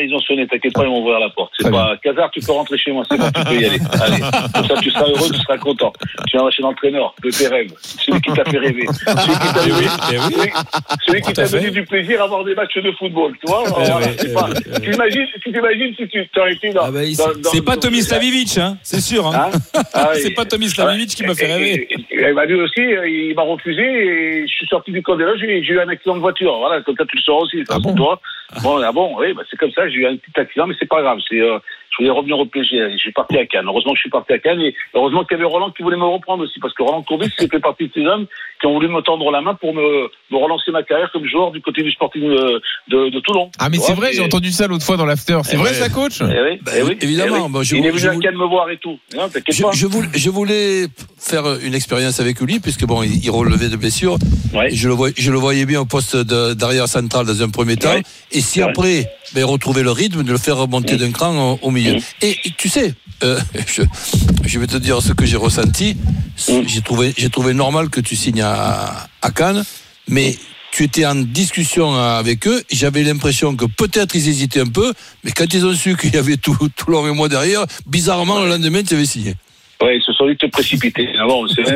Ils 0.00 0.14
ont 0.14 0.20
sonné, 0.20 0.46
t'inquiète 0.46 0.72
pas, 0.72 0.84
ils 0.84 0.88
vont 0.88 1.00
ouvrir 1.02 1.18
la 1.18 1.28
porte. 1.28 1.52
C'est 1.60 1.70
pas 1.70 1.94
Casar, 2.02 2.30
tu 2.30 2.40
peux 2.40 2.52
rentrer 2.52 2.78
chez 2.78 2.92
moi, 2.92 3.04
c'est 3.10 3.18
bon, 3.18 3.26
tu 3.30 3.44
peux 3.44 3.54
y 3.60 3.66
aller. 3.66 3.78
Allez, 4.00 4.20
comme 4.54 4.66
ça 4.66 4.74
tu 4.82 4.90
seras 4.90 5.04
heureux, 5.06 5.28
tu 5.30 5.38
seras 5.40 5.58
content. 5.58 5.92
Tu 6.28 6.32
viendras 6.32 6.50
chez 6.50 6.62
l'entraîneur 6.62 7.14
de 7.22 7.28
tes 7.30 7.46
rêves, 7.46 7.70
celui 7.78 8.18
qui 8.22 8.32
t'a 8.32 8.42
fait 8.46 8.56
rêver, 8.58 8.86
celui 8.86 9.32
qui 9.34 9.52
t'a 9.52 9.60
Eh 9.66 9.68
donné, 9.68 9.80
oui, 9.80 9.86
eh 10.12 10.16
oui. 10.16 10.22
celui, 10.34 10.50
celui 11.06 11.20
qui 11.20 11.32
t'a 11.34 11.46
donné 11.46 11.70
du 11.70 11.84
plaisir 11.84 12.22
à 12.22 12.26
voir 12.26 12.42
des 12.44 12.54
matchs 12.54 12.78
de 12.78 12.90
football, 12.92 13.32
tu 13.44 13.52
vois. 13.52 13.64
Eh 13.66 13.70
Voilà, 13.70 13.96
oui, 13.98 14.12
c'est 14.18 14.32
pas- 14.32 14.48
oui, 14.48 14.54
oui. 14.66 14.80
Tu 14.82 14.94
imagines, 14.94 15.26
tu 15.44 15.52
t'imagines 15.52 15.94
si 15.94 16.08
tu 16.08 16.28
t'aurais 16.34 16.52
été 16.54 16.70
dans. 16.70 16.84
Ah 16.86 16.90
bah, 16.90 17.04
il- 17.04 17.16
dans- 17.16 17.26
dans- 17.26 17.50
c'est 17.50 17.62
pas 17.64 17.76
Tommy 17.76 18.00
Slavievich, 18.00 18.56
hein, 18.56 18.78
c'est 18.82 19.00
sûr. 19.02 19.26
Hein. 19.26 19.50
Hein 19.52 19.58
Ah 19.92 20.08
oui. 20.14 20.20
c'est 20.22 20.30
pas 20.30 20.46
Tommy 20.46 20.68
Slavievich 20.70 21.14
qui 21.14 21.22
m'a 21.26 21.34
fait 21.34 21.52
rêver. 21.52 21.86
et- 22.10 22.32
bah, 22.32 22.46
lui 22.46 22.54
aussi, 22.62 22.80
euh, 22.80 23.06
il 23.06 23.34
m'a 23.34 23.42
refusé 23.42 23.82
et 23.82 24.46
je 24.48 24.52
suis 24.54 24.66
sorti 24.68 24.90
du 24.90 25.02
camp 25.02 25.16
des 25.16 25.24
loges, 25.24 25.38
j'ai 25.40 25.62
j'ai 25.62 25.74
eu 25.74 25.80
un 25.80 25.88
accident 25.90 26.14
de 26.14 26.20
voiture. 26.20 26.56
Voilà, 26.58 26.80
comme 26.80 26.96
ça 26.96 27.04
tu 27.04 27.16
le 27.16 27.22
sauras 27.22 27.42
aussi. 27.42 27.62
Ah 27.68 27.78
bon 27.78 27.92
tu 27.94 28.00
vois. 28.00 28.18
Bon, 28.62 28.76
ah 28.84 28.92
bon, 28.92 29.14
oui, 29.18 29.32
bah, 29.32 29.42
c'est 29.50 29.56
comme 29.56 29.70
ça, 29.72 29.81
j'ai 29.88 30.00
eu 30.00 30.06
un 30.06 30.16
petit 30.16 30.38
accident, 30.38 30.66
mais 30.66 30.74
c'est 30.78 30.88
pas 30.88 31.02
grave. 31.02 31.18
C'est, 31.28 31.40
euh, 31.40 31.58
je 31.90 31.96
voulais 31.98 32.10
revenir 32.10 32.38
au 32.38 32.46
PSG. 32.46 32.92
Je 32.92 32.96
suis 32.96 33.12
parti 33.12 33.38
à 33.38 33.46
Cannes. 33.46 33.66
Heureusement 33.66 33.92
que 33.92 33.98
je 33.98 34.02
suis 34.02 34.10
parti 34.10 34.32
à 34.32 34.38
Cannes 34.38 34.60
et 34.60 34.74
heureusement 34.94 35.24
qu'il 35.24 35.36
y 35.36 35.40
avait 35.40 35.48
Roland 35.48 35.70
qui 35.70 35.82
voulait 35.82 35.96
me 35.96 36.04
reprendre 36.04 36.44
aussi 36.44 36.58
parce 36.60 36.74
que 36.74 36.82
Roland 36.82 37.02
Courbis, 37.02 37.30
fait 37.30 37.60
partie 37.60 37.88
de 37.88 37.92
ces 37.92 38.06
hommes 38.06 38.26
qui 38.62 38.66
ont 38.68 38.74
voulu 38.74 38.86
me 38.88 39.00
tendre 39.02 39.28
la 39.32 39.40
main 39.40 39.54
pour 39.56 39.74
me, 39.74 40.08
me 40.30 40.36
relancer 40.36 40.70
ma 40.70 40.84
carrière 40.84 41.10
comme 41.12 41.26
joueur 41.26 41.50
du 41.50 41.60
côté 41.60 41.82
du 41.82 41.90
Sporting 41.90 42.22
de, 42.22 42.62
de, 42.88 43.10
de 43.10 43.20
Toulon. 43.20 43.50
Ah, 43.58 43.68
mais 43.68 43.78
c'est 43.78 43.92
vrai, 43.92 44.12
j'ai 44.12 44.22
entendu 44.22 44.52
ça 44.52 44.68
l'autre 44.68 44.84
fois 44.86 44.96
dans 44.96 45.04
l'after. 45.04 45.40
C'est 45.42 45.54
Eh 45.54 45.56
vrai 45.56 45.70
ouais. 45.70 45.74
ça, 45.76 45.88
coach 45.88 46.20
Eh 46.20 46.24
oui, 46.24 46.58
Bah, 46.62 46.70
eh 46.78 46.82
oui, 46.82 46.96
évidemment, 47.00 47.50
eh 47.52 47.58
oui. 47.58 47.64
je- 47.64 47.74
il 47.76 47.84
est 47.84 47.90
venu 47.90 48.08
à 48.08 48.16
Cannes 48.16 48.36
me 48.38 48.46
voir 48.48 48.70
et 48.70 48.76
tout. 48.78 48.98
Non, 49.16 49.28
t'inquiète 49.28 49.56
Je, 49.56 49.62
pas. 49.64 49.72
je 49.72 49.86
voulais, 49.88 50.08
je 50.14 50.30
voulais 50.30 50.86
faire 51.18 51.44
une 51.60 51.74
expérience 51.74 52.20
avec 52.20 52.40
lui, 52.40 52.60
puisque 52.60 52.84
bon, 52.86 53.02
il, 53.02 53.22
il 53.24 53.30
relevait 53.30 53.68
de 53.68 53.76
blessures. 53.76 54.16
Ouais. 54.54 54.70
Je 54.72 54.86
le, 54.86 54.94
voyais, 54.94 55.14
je 55.18 55.32
le 55.32 55.38
voyais 55.38 55.66
bien 55.66 55.80
au 55.80 55.84
poste 55.86 56.16
d'arrière 56.16 56.86
central 56.86 57.26
dans 57.26 57.42
un 57.42 57.48
premier 57.48 57.76
temps. 57.76 57.90
Ouais. 57.90 58.02
Et 58.30 58.40
si 58.40 58.62
après, 58.62 59.10
ben, 59.34 59.44
retrouver 59.44 59.82
le 59.82 59.90
rythme, 59.90 60.22
de 60.22 60.30
le 60.30 60.38
faire 60.38 60.56
remonter 60.56 60.96
d'un 60.96 61.10
cran 61.10 61.54
au, 61.54 61.58
au 61.66 61.70
milieu. 61.72 61.94
Mm. 61.94 62.00
Et, 62.22 62.36
et 62.44 62.52
tu 62.56 62.68
sais, 62.68 62.94
euh, 63.24 63.38
je, 63.66 63.82
je 64.46 64.58
vais 64.60 64.66
te 64.68 64.76
dire 64.76 65.02
ce 65.02 65.12
que 65.12 65.26
j'ai 65.26 65.36
ressenti. 65.36 65.96
Mm. 66.48 66.66
J'ai 66.66 66.80
trouvé, 66.82 67.14
j'ai 67.16 67.30
trouvé 67.30 67.54
normal 67.54 67.88
que 67.90 68.00
tu 68.00 68.16
signes 68.16 68.42
à, 68.42 69.08
à 69.20 69.30
Cannes, 69.30 69.64
mais 70.08 70.36
tu 70.72 70.84
étais 70.84 71.04
en 71.04 71.14
discussion 71.14 71.94
avec 71.94 72.46
eux. 72.46 72.62
J'avais 72.70 73.02
l'impression 73.02 73.54
que 73.54 73.66
peut-être 73.66 74.14
ils 74.14 74.28
hésitaient 74.28 74.60
un 74.60 74.66
peu, 74.66 74.92
mais 75.22 75.30
quand 75.30 75.52
ils 75.52 75.64
ont 75.66 75.74
su 75.74 75.96
qu'il 75.96 76.14
y 76.14 76.16
avait 76.16 76.38
tout, 76.38 76.56
tout 76.74 76.90
l'or 76.90 77.06
et 77.06 77.12
moi 77.12 77.28
derrière, 77.28 77.66
bizarrement, 77.86 78.40
le 78.40 78.48
lendemain, 78.48 78.82
tu 78.82 78.94
avais 78.94 79.06
signé. 79.06 79.36
Ouais, 79.82 79.96
ils 79.96 80.02
se 80.02 80.12
sont 80.12 80.26
dit 80.26 80.34
de 80.34 80.38
te 80.38 80.46
précipiter. 80.46 81.08
Ah 81.18 81.24
c'est 81.48 81.64
Ça, 81.66 81.74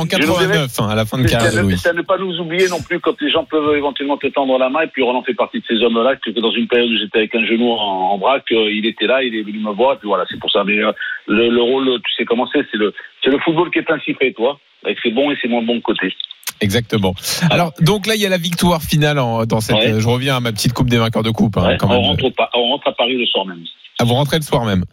en, 0.00 0.04
dirais- 0.04 0.08
89, 0.08 0.80
hein, 0.80 0.88
à 0.88 0.94
la 0.94 1.04
fin 1.06 1.18
de 1.18 1.26
carrière 1.26 1.52
à, 1.52 1.56
ne, 1.56 1.62
Louis. 1.62 1.78
c'est 1.78 1.88
à 1.88 1.92
ne 1.92 2.02
pas 2.02 2.18
nous 2.18 2.38
oublier 2.38 2.68
non 2.68 2.80
plus 2.82 3.00
quand 3.00 3.18
les 3.20 3.30
gens 3.30 3.44
peuvent 3.44 3.76
éventuellement 3.76 4.16
te 4.18 4.26
tendre 4.26 4.58
la 4.58 4.68
main 4.68 4.82
et 4.82 4.86
puis 4.88 5.02
Roland 5.02 5.22
fait 5.22 5.34
partie 5.34 5.58
de 5.60 5.64
ces 5.66 5.82
hommes-là 5.82 6.16
que, 6.16 6.30
dans 6.38 6.50
une 6.52 6.68
période 6.68 6.90
où 6.90 6.98
j'étais 6.98 7.18
avec 7.18 7.34
un 7.34 7.44
genou 7.46 7.70
en, 7.72 8.10
en 8.12 8.18
braque, 8.18 8.44
il 8.50 8.84
était 8.86 9.06
là, 9.06 9.22
il 9.22 9.34
est 9.34 9.42
venu 9.42 9.58
me 9.60 9.72
voir 9.72 9.94
et 9.94 9.96
puis 9.98 10.08
voilà, 10.08 10.24
c'est 10.30 10.38
pour 10.38 10.50
ça. 10.50 10.64
Mais 10.64 10.78
euh, 10.78 10.92
le, 11.26 11.48
le 11.48 11.62
rôle, 11.62 11.86
tu 12.04 12.14
sais 12.14 12.24
comment 12.24 12.46
c'est, 12.52 12.64
c'est 12.70 12.76
le, 12.78 12.92
le 13.24 13.38
football 13.38 13.70
qui 13.70 13.78
est 13.78 13.90
ainsi 13.90 14.14
fait, 14.14 14.32
toi, 14.32 14.58
avec 14.84 14.98
ses 15.02 15.10
bons 15.10 15.30
et 15.30 15.36
ses 15.40 15.48
moins 15.48 15.62
bons 15.62 15.80
côtés. 15.80 16.12
Exactement. 16.60 17.14
Alors, 17.50 17.72
donc 17.80 18.06
là, 18.06 18.14
il 18.16 18.20
y 18.20 18.26
a 18.26 18.28
la 18.28 18.36
victoire 18.38 18.82
finale 18.82 19.18
en- 19.18 19.46
dans 19.46 19.60
cette. 19.60 19.76
Ouais. 19.76 19.92
euh, 19.92 20.00
Je 20.00 20.08
reviens 20.08 20.36
à 20.36 20.40
ma 20.40 20.50
petite 20.52 20.72
coupe 20.72 20.88
des 20.90 20.98
vainqueurs 20.98 21.22
de 21.22 21.30
coupe, 21.30 21.56
hein, 21.56 21.66
Ouais, 21.68 21.76
quand 21.78 21.86
on, 21.86 21.92
même. 21.92 22.00
rentre 22.02 22.24
au 22.24 22.32
on 22.54 22.68
rentre 22.70 22.88
à 22.88 22.92
Paris 22.92 23.16
le 23.16 23.26
soir 23.26 23.46
même. 23.46 23.62
À 24.00 24.04
vous 24.04 24.14
rentrer 24.14 24.36
le 24.38 24.42
soir 24.42 24.64
même. 24.64 24.84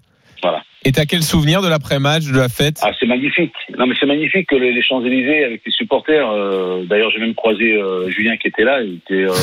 Voilà. 0.44 0.62
Et 0.88 0.92
t'as 0.92 1.06
quel 1.06 1.24
souvenir 1.24 1.62
de 1.64 1.68
l'après-match, 1.68 2.26
de 2.26 2.38
la 2.38 2.48
fête? 2.48 2.78
Ah, 2.84 2.92
c'est 3.00 3.08
magnifique. 3.08 3.54
Non, 3.78 3.88
mais 3.88 3.96
c'est 4.00 4.06
magnifique 4.06 4.48
que 4.48 4.56
les, 4.56 4.82
Champs-Élysées 4.84 5.44
avec 5.44 5.62
les 5.66 5.72
supporters. 5.72 6.30
euh, 6.30 6.84
D'ailleurs, 6.86 7.10
j'ai 7.12 7.20
même 7.20 7.34
croisé 7.34 7.74
euh, 7.74 8.08
Julien 8.10 8.38
qui 8.38 8.48
était 8.50 8.64
là. 8.64 8.82
Il 8.84 8.96
était 8.98 9.24
euh, 9.26 9.34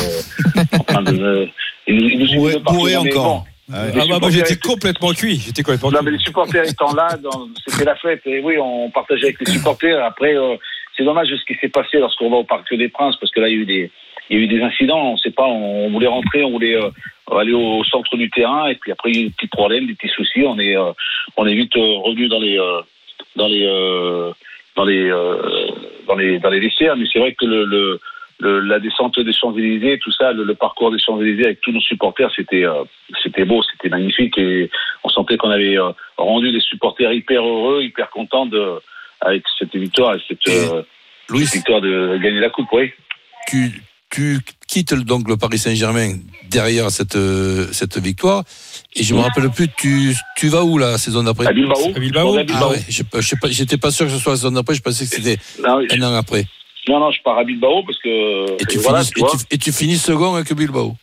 en 0.79 0.85
train 0.85 1.03
de. 1.03 1.49
Il, 1.89 1.97
nous- 1.97 2.09
il 2.09 2.19
nous 2.21 2.27
suivait 2.27 2.59
Bourré- 2.61 2.95
bourré 2.95 2.97
encore. 2.97 3.45
bon, 3.69 3.75
Ah 3.75 3.87
Ah 3.93 4.05
bah, 4.09 4.19
moi 4.21 4.31
j'étais 4.31 4.55
complètement 4.57 5.11
cuit. 5.13 5.43
J'étais 5.45 5.65
complètement 5.65 5.91
Non, 5.91 5.99
cuit. 5.99 6.05
mais 6.07 6.11
les 6.13 6.19
supporters 6.23 6.65
étant 6.69 6.95
là, 6.95 7.09
c'était 7.67 7.85
la 7.85 7.97
fête. 7.97 8.23
Et 8.27 8.39
oui, 8.41 8.55
on 8.63 8.91
partageait 8.91 9.25
avec 9.25 9.41
les 9.41 9.53
supporters. 9.53 10.03
Après, 10.05 10.37
euh, 10.37 10.55
c'est 10.97 11.03
dommage 11.05 11.27
ce 11.29 11.45
qui 11.53 11.59
s'est 11.61 11.69
passé 11.71 11.99
lorsqu'on 11.99 12.31
va 12.31 12.37
au 12.37 12.45
Parc 12.45 12.73
des 12.73 12.89
Princes, 12.89 13.17
parce 13.21 13.33
que 13.33 13.41
là, 13.41 13.49
il 13.49 13.57
y 13.57 13.59
a 13.59 13.63
eu 13.63 13.67
des, 13.67 13.91
il 14.31 14.39
y 14.39 14.41
a 14.41 14.45
eu 14.45 14.47
des 14.47 14.63
incidents. 14.63 15.13
On 15.13 15.17
sait 15.17 15.31
pas, 15.33 15.47
on, 15.49 15.91
voulait 15.91 16.07
rentrer, 16.07 16.45
on 16.45 16.51
voulait 16.53 16.77
euh, 16.77 16.89
aller 17.31 17.52
au 17.52 17.83
centre 17.85 18.17
du 18.17 18.29
terrain, 18.31 18.69
et 18.69 18.75
puis 18.75 18.93
après, 18.93 19.11
il 19.11 19.17
y 19.17 19.19
a 19.19 19.23
eu 19.23 19.29
des 19.29 19.35
petits 19.35 19.47
problèmes, 19.49 19.87
des 19.87 19.95
petits 19.95 20.12
soucis. 20.12 20.45
On 20.45 20.59
est, 20.59 20.76
euh, 20.76 20.93
on 21.37 21.47
est 21.47 21.55
vite 21.55 21.76
euh, 21.76 21.99
revenu 21.99 22.29
dans 22.29 22.41
les, 22.41 22.59
euh, 22.59 22.81
dans 23.37 23.49
les, 23.49 23.64
euh, 23.67 24.33
dans 24.76 24.85
les, 24.85 25.11
euh, 25.11 25.69
dans 26.07 26.17
les, 26.17 26.38
dans 26.38 26.50
les 26.50 26.61
vestiaires. 26.61 26.97
Mais 26.97 27.07
c'est 27.12 27.19
vrai 27.21 27.33
que 27.35 27.47
le, 27.47 27.64
le, 27.64 28.00
le- 28.41 28.61
la 28.61 28.81
descente 28.81 29.19
des 29.21 29.33
Champs-Élysées, 29.33 29.99
tout 29.99 30.11
ça, 30.12 30.33
le, 30.33 30.43
le 30.45 30.55
parcours 30.55 30.91
des 30.91 30.99
Champs-Élysées 30.99 31.45
avec 31.45 31.61
tous 31.61 31.73
nos 31.73 31.81
supporters, 31.81 32.31
c'était, 32.35 32.64
euh, 32.64 32.83
c'était 33.23 33.45
beau, 33.45 33.62
c'était 33.62 33.88
magnifique, 33.88 34.37
et 34.37 34.69
on 35.05 35.09
sentait 35.09 35.37
qu'on 35.37 35.50
avait 35.50 35.79
euh, 35.79 35.93
rendu 36.17 36.50
des 36.50 36.61
supporters 36.61 37.12
hyper 37.12 37.43
heureux, 37.47 37.83
hyper 37.83 38.11
contents 38.11 38.47
de, 38.47 38.81
avec 39.21 39.45
cette 39.59 39.75
victoire, 39.76 40.17
et 40.17 40.21
cette, 40.26 40.47
Et 40.49 40.50
euh, 40.50 40.83
Louis, 41.29 41.47
cette 41.47 41.55
victoire 41.59 41.81
de 41.81 42.19
gagner 42.19 42.41
la 42.41 42.50
coupe, 42.50 42.69
oui. 42.73 42.91
tu, 43.47 43.71
tu 44.12 44.38
quittes 44.69 44.95
donc 44.95 45.28
le 45.28 45.37
Paris 45.37 45.59
Saint-Germain 45.59 46.16
derrière 46.50 46.90
cette, 46.90 47.16
euh, 47.16 47.66
cette 47.73 47.99
victoire. 47.99 48.45
Et 48.95 49.02
je 49.02 49.14
me 49.14 49.21
rappelle 49.21 49.50
plus, 49.50 49.69
tu, 49.76 50.14
tu 50.37 50.49
vas 50.49 50.62
où 50.64 50.76
la 50.78 50.99
saison 50.99 51.23
d'après? 51.23 51.47
À 51.47 51.52
Bilbao. 51.52 51.76
À 51.76 51.92
Ah 51.97 51.99
Bilbao. 51.99 52.35
ouais, 52.35 52.45
je, 52.88 53.02
je 53.21 53.35
j'étais 53.50 53.78
pas 53.78 53.90
sûr 53.90 54.07
que 54.07 54.12
ce 54.12 54.19
soit 54.19 54.33
la 54.33 54.37
saison 54.37 54.52
d'après, 54.52 54.75
je 54.75 54.83
pensais 54.83 55.04
que 55.07 55.11
c'était 55.11 55.38
Non, 55.66 55.78
un 55.90 56.02
an 56.02 56.14
après. 56.14 56.45
non, 56.88 57.00
non, 57.00 57.11
je 57.11 57.23
pars 57.23 57.38
à 57.38 57.45
Bilbao 57.45 57.83
parce 57.85 57.99
que 57.99 58.52
Et 58.62 58.66
tu, 58.69 58.78
voilà, 58.78 59.00
finis, 59.02 59.12
tu 59.14 59.19
et, 59.19 59.23
vois, 59.23 59.31
tu, 59.31 59.54
et 59.54 59.59
tu 59.59 59.73
finis 59.73 59.97
second 59.97 60.35
avec 60.35 60.52
Bilbao? 60.54 60.95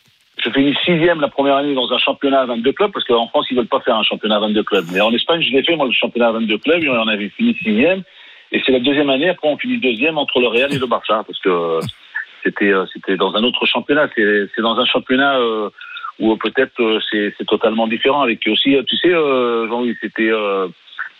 je 0.42 0.48
finis 0.52 0.74
sixième 0.86 1.20
la 1.20 1.28
première 1.28 1.56
année 1.56 1.74
dans 1.74 1.90
un 1.92 1.98
championnat 1.98 2.40
à 2.40 2.46
22 2.46 2.72
clubs 2.72 2.90
parce 2.92 3.04
qu'en 3.04 3.28
France 3.28 3.44
ils 3.50 3.56
veulent 3.58 3.66
pas 3.68 3.80
faire 3.80 3.96
un 3.96 4.02
championnat 4.04 4.36
à 4.36 4.40
22 4.40 4.62
clubs. 4.62 4.86
Mais 4.90 5.00
en 5.02 5.12
Espagne 5.12 5.42
je 5.42 5.50
l'ai 5.54 5.62
fait 5.62 5.76
moi 5.76 5.84
le 5.86 5.92
championnat 5.92 6.28
à 6.28 6.32
22 6.32 6.56
clubs 6.58 6.82
et 6.82 6.88
on 6.88 7.08
avait 7.08 7.28
fini 7.36 7.54
sixième. 7.62 8.02
Et 8.52 8.62
c'est 8.64 8.72
la 8.72 8.80
deuxième 8.80 9.10
année 9.10 9.28
après 9.28 9.48
on 9.48 9.58
finit 9.58 9.76
deuxième 9.78 10.16
entre 10.16 10.40
le 10.40 10.46
Real 10.46 10.72
et 10.72 10.78
le 10.78 10.86
Barça 10.86 11.22
parce 11.26 11.38
que 11.40 11.50
euh, 11.50 11.80
c'était 12.44 12.72
euh, 12.72 12.84
c'était 12.92 13.16
dans 13.16 13.34
un 13.34 13.42
autre 13.42 13.66
championnat. 13.66 14.08
C'est 14.14 14.46
c'est 14.54 14.62
dans 14.62 14.76
un 14.78 14.86
championnat 14.86 15.38
euh, 15.38 15.68
où 16.18 16.36
peut-être 16.36 16.78
euh, 16.80 16.98
c'est 17.10 17.34
c'est 17.38 17.46
totalement 17.46 17.86
différent 17.88 18.22
avec 18.22 18.40
aussi 18.46 18.76
tu 18.86 18.96
sais 18.96 19.12
euh, 19.12 19.68
Jean-Louis 19.68 19.96
c'était 20.00 20.30
euh, 20.30 20.68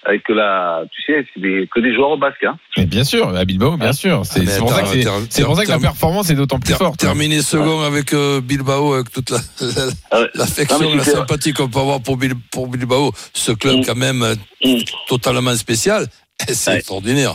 avec 0.05 0.27
la 0.31 0.83
tu 0.93 1.03
sais 1.03 1.27
c'est 1.35 1.41
des, 1.41 1.69
que 1.71 1.79
des 1.81 1.95
joueurs 1.95 2.11
au 2.11 2.17
basque 2.17 2.43
hein. 2.45 2.57
Mais 2.79 2.87
bien 2.87 3.05
sûr, 3.05 3.29
à 3.37 3.45
Bilbao, 3.45 3.77
bien 3.77 3.93
sûr. 3.93 4.25
C'est 4.25 4.41
Ah, 4.41 4.47
c'est 4.47 4.59
pour, 4.61 4.71
ça 4.73 4.83
que 4.83 4.89
c'est- 5.29 5.45
pour 5.45 5.57
ça 5.57 5.65
que 5.67 5.71
la 5.71 5.79
performance 5.79 6.31
est 6.31 6.35
d'autant 6.35 6.59
plus 6.59 6.73
forte. 6.75 6.99
terminer 6.99 7.43
second 7.43 7.81
avec 7.83 8.15
euh, 8.15 8.41
Bilbao, 8.41 8.95
avec 8.95 9.11
toute 9.11 9.29
la, 9.31 9.37
la- 9.61 9.93
Ah 10.11 10.21
ouais. 10.23 10.29
l'affection, 10.35 10.79
mais 10.91 10.97
la 10.97 11.05
c'était- 11.05 11.17
sympathie 11.19 11.53
qu'on 11.53 11.69
peut 11.69 11.81
avoir 11.81 12.01
pour, 12.03 12.17
Bil- 12.17 12.33
pour 12.51 12.69
Bilbao, 12.69 13.13
ce 13.35 13.53
club 13.53 13.81
Mm. 13.81 13.85
quand 13.85 13.97
même 13.97 14.25
Mm. 14.65 14.77
totalement 15.09 15.55
spécial, 15.55 16.07
c'est 16.49 16.71
Ouais. 16.71 16.77
extraordinaire. 16.79 17.35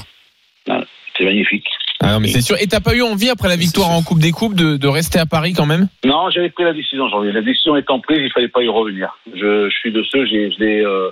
C'est 1.18 1.24
magnifique. 1.24 1.64
Ah 2.05 2.13
non, 2.13 2.19
mais 2.19 2.27
c'est 2.27 2.41
sûr. 2.41 2.55
Et 2.62 2.67
t'as 2.67 2.81
pas 2.81 2.93
eu 2.95 3.01
envie, 3.01 3.29
après 3.29 3.47
la 3.50 3.55
victoire 3.55 3.89
en 3.89 4.03
Coupe 4.03 4.19
des 4.19 4.31
Coupes, 4.31 4.53
de, 4.53 4.77
de 4.77 4.88
rester 4.88 5.17
à 5.17 5.25
Paris 5.25 5.53
quand 5.53 5.65
même? 5.65 5.88
Non, 6.05 6.29
j'avais 6.29 6.50
pris 6.50 6.63
la 6.63 6.74
décision, 6.74 7.09
Jean-Louis. 7.09 7.31
La 7.31 7.41
décision 7.41 7.75
étant 7.75 8.00
prise, 8.00 8.19
il 8.21 8.31
fallait 8.31 8.47
pas 8.47 8.62
y 8.62 8.67
revenir. 8.67 9.17
Je, 9.33 9.69
je 9.69 9.75
suis 9.75 9.91
de 9.91 10.03
ceux, 10.03 10.25
j'ai, 10.25 10.50
l'ai 10.59 10.85
euh, 10.85 11.09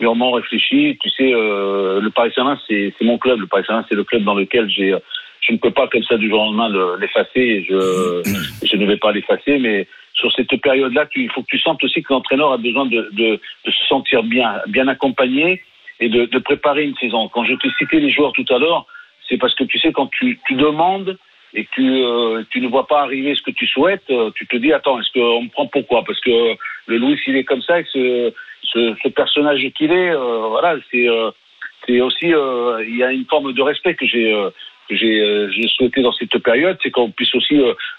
mûrement 0.00 0.32
réfléchi. 0.32 0.98
Tu 1.00 1.08
sais, 1.10 1.32
euh, 1.32 2.00
le 2.00 2.10
Paris 2.10 2.30
Saint-Germain, 2.34 2.58
c'est, 2.68 2.92
mon 3.00 3.16
club. 3.16 3.40
Le 3.40 3.46
Paris 3.46 3.64
Saint-Germain, 3.66 3.86
c'est 3.88 3.94
le 3.96 4.04
club 4.04 4.22
dans 4.24 4.34
lequel 4.34 4.68
j'ai, 4.68 4.92
euh, 4.92 4.98
je 5.40 5.52
ne 5.52 5.58
peux 5.58 5.70
pas 5.70 5.88
comme 5.88 6.02
ça 6.04 6.16
du 6.18 6.28
jour 6.28 6.40
au 6.40 6.44
lendemain 6.44 6.68
le- 6.68 6.96
l'effacer. 7.00 7.64
Je, 7.68 8.22
je 8.66 8.76
ne 8.76 8.84
vais 8.86 8.98
pas 8.98 9.12
l'effacer, 9.12 9.58
mais 9.58 9.86
sur 10.12 10.30
cette 10.32 10.54
période-là, 10.60 11.06
il 11.16 11.30
faut 11.30 11.40
que 11.42 11.48
tu 11.48 11.58
sentes 11.58 11.82
aussi 11.82 12.02
que 12.02 12.12
l'entraîneur 12.12 12.52
a 12.52 12.58
besoin 12.58 12.84
de, 12.86 13.08
de, 13.12 13.40
de 13.66 13.70
se 13.70 13.84
sentir 13.88 14.22
bien, 14.22 14.52
bien 14.68 14.88
accompagné 14.88 15.62
et 16.00 16.08
de, 16.08 16.26
de 16.26 16.38
préparer 16.38 16.84
une 16.84 16.94
saison. 16.96 17.28
Quand 17.28 17.44
je 17.44 17.54
te 17.54 17.66
citais 17.78 17.98
les 18.00 18.10
joueurs 18.12 18.32
tout 18.32 18.44
à 18.54 18.58
l'heure, 18.58 18.86
c'est 19.28 19.38
parce 19.38 19.54
que 19.54 19.64
tu 19.64 19.78
sais 19.78 19.92
quand 19.92 20.08
tu, 20.08 20.38
tu 20.46 20.54
demandes 20.54 21.18
et 21.54 21.66
tu, 21.72 21.82
euh, 21.82 22.42
tu 22.50 22.60
ne 22.60 22.68
vois 22.68 22.86
pas 22.86 23.02
arriver 23.02 23.34
ce 23.34 23.42
que 23.42 23.52
tu 23.52 23.66
souhaites, 23.66 24.02
euh, 24.10 24.30
tu 24.34 24.46
te 24.46 24.56
dis 24.56 24.72
attends, 24.72 25.00
est-ce 25.00 25.12
qu'on 25.12 25.42
me 25.42 25.50
prend 25.50 25.66
pourquoi 25.66 26.02
Parce 26.04 26.20
que 26.20 26.56
le 26.86 26.98
Louis 26.98 27.20
il 27.26 27.36
est 27.36 27.44
comme 27.44 27.62
ça, 27.62 27.80
et 27.80 27.84
ce, 27.92 28.32
ce, 28.62 28.94
ce 29.02 29.08
personnage 29.08 29.64
qu'il 29.76 29.92
est, 29.92 30.10
euh, 30.10 30.48
voilà, 30.48 30.76
c'est 30.90 31.08
euh, 31.08 31.30
c'est 31.86 32.00
aussi 32.00 32.32
euh, 32.34 32.84
il 32.86 32.96
y 32.96 33.04
a 33.04 33.12
une 33.12 33.26
forme 33.26 33.52
de 33.52 33.62
respect 33.62 33.94
que 33.94 34.06
j'ai 34.06 34.32
que 34.88 34.96
j'ai 34.96 35.20
euh, 35.20 35.50
souhaité 35.68 36.02
dans 36.02 36.12
cette 36.12 36.36
période, 36.38 36.78
c'est 36.82 36.90
qu'on 36.90 37.10
puisse 37.10 37.34
aussi 37.34 37.58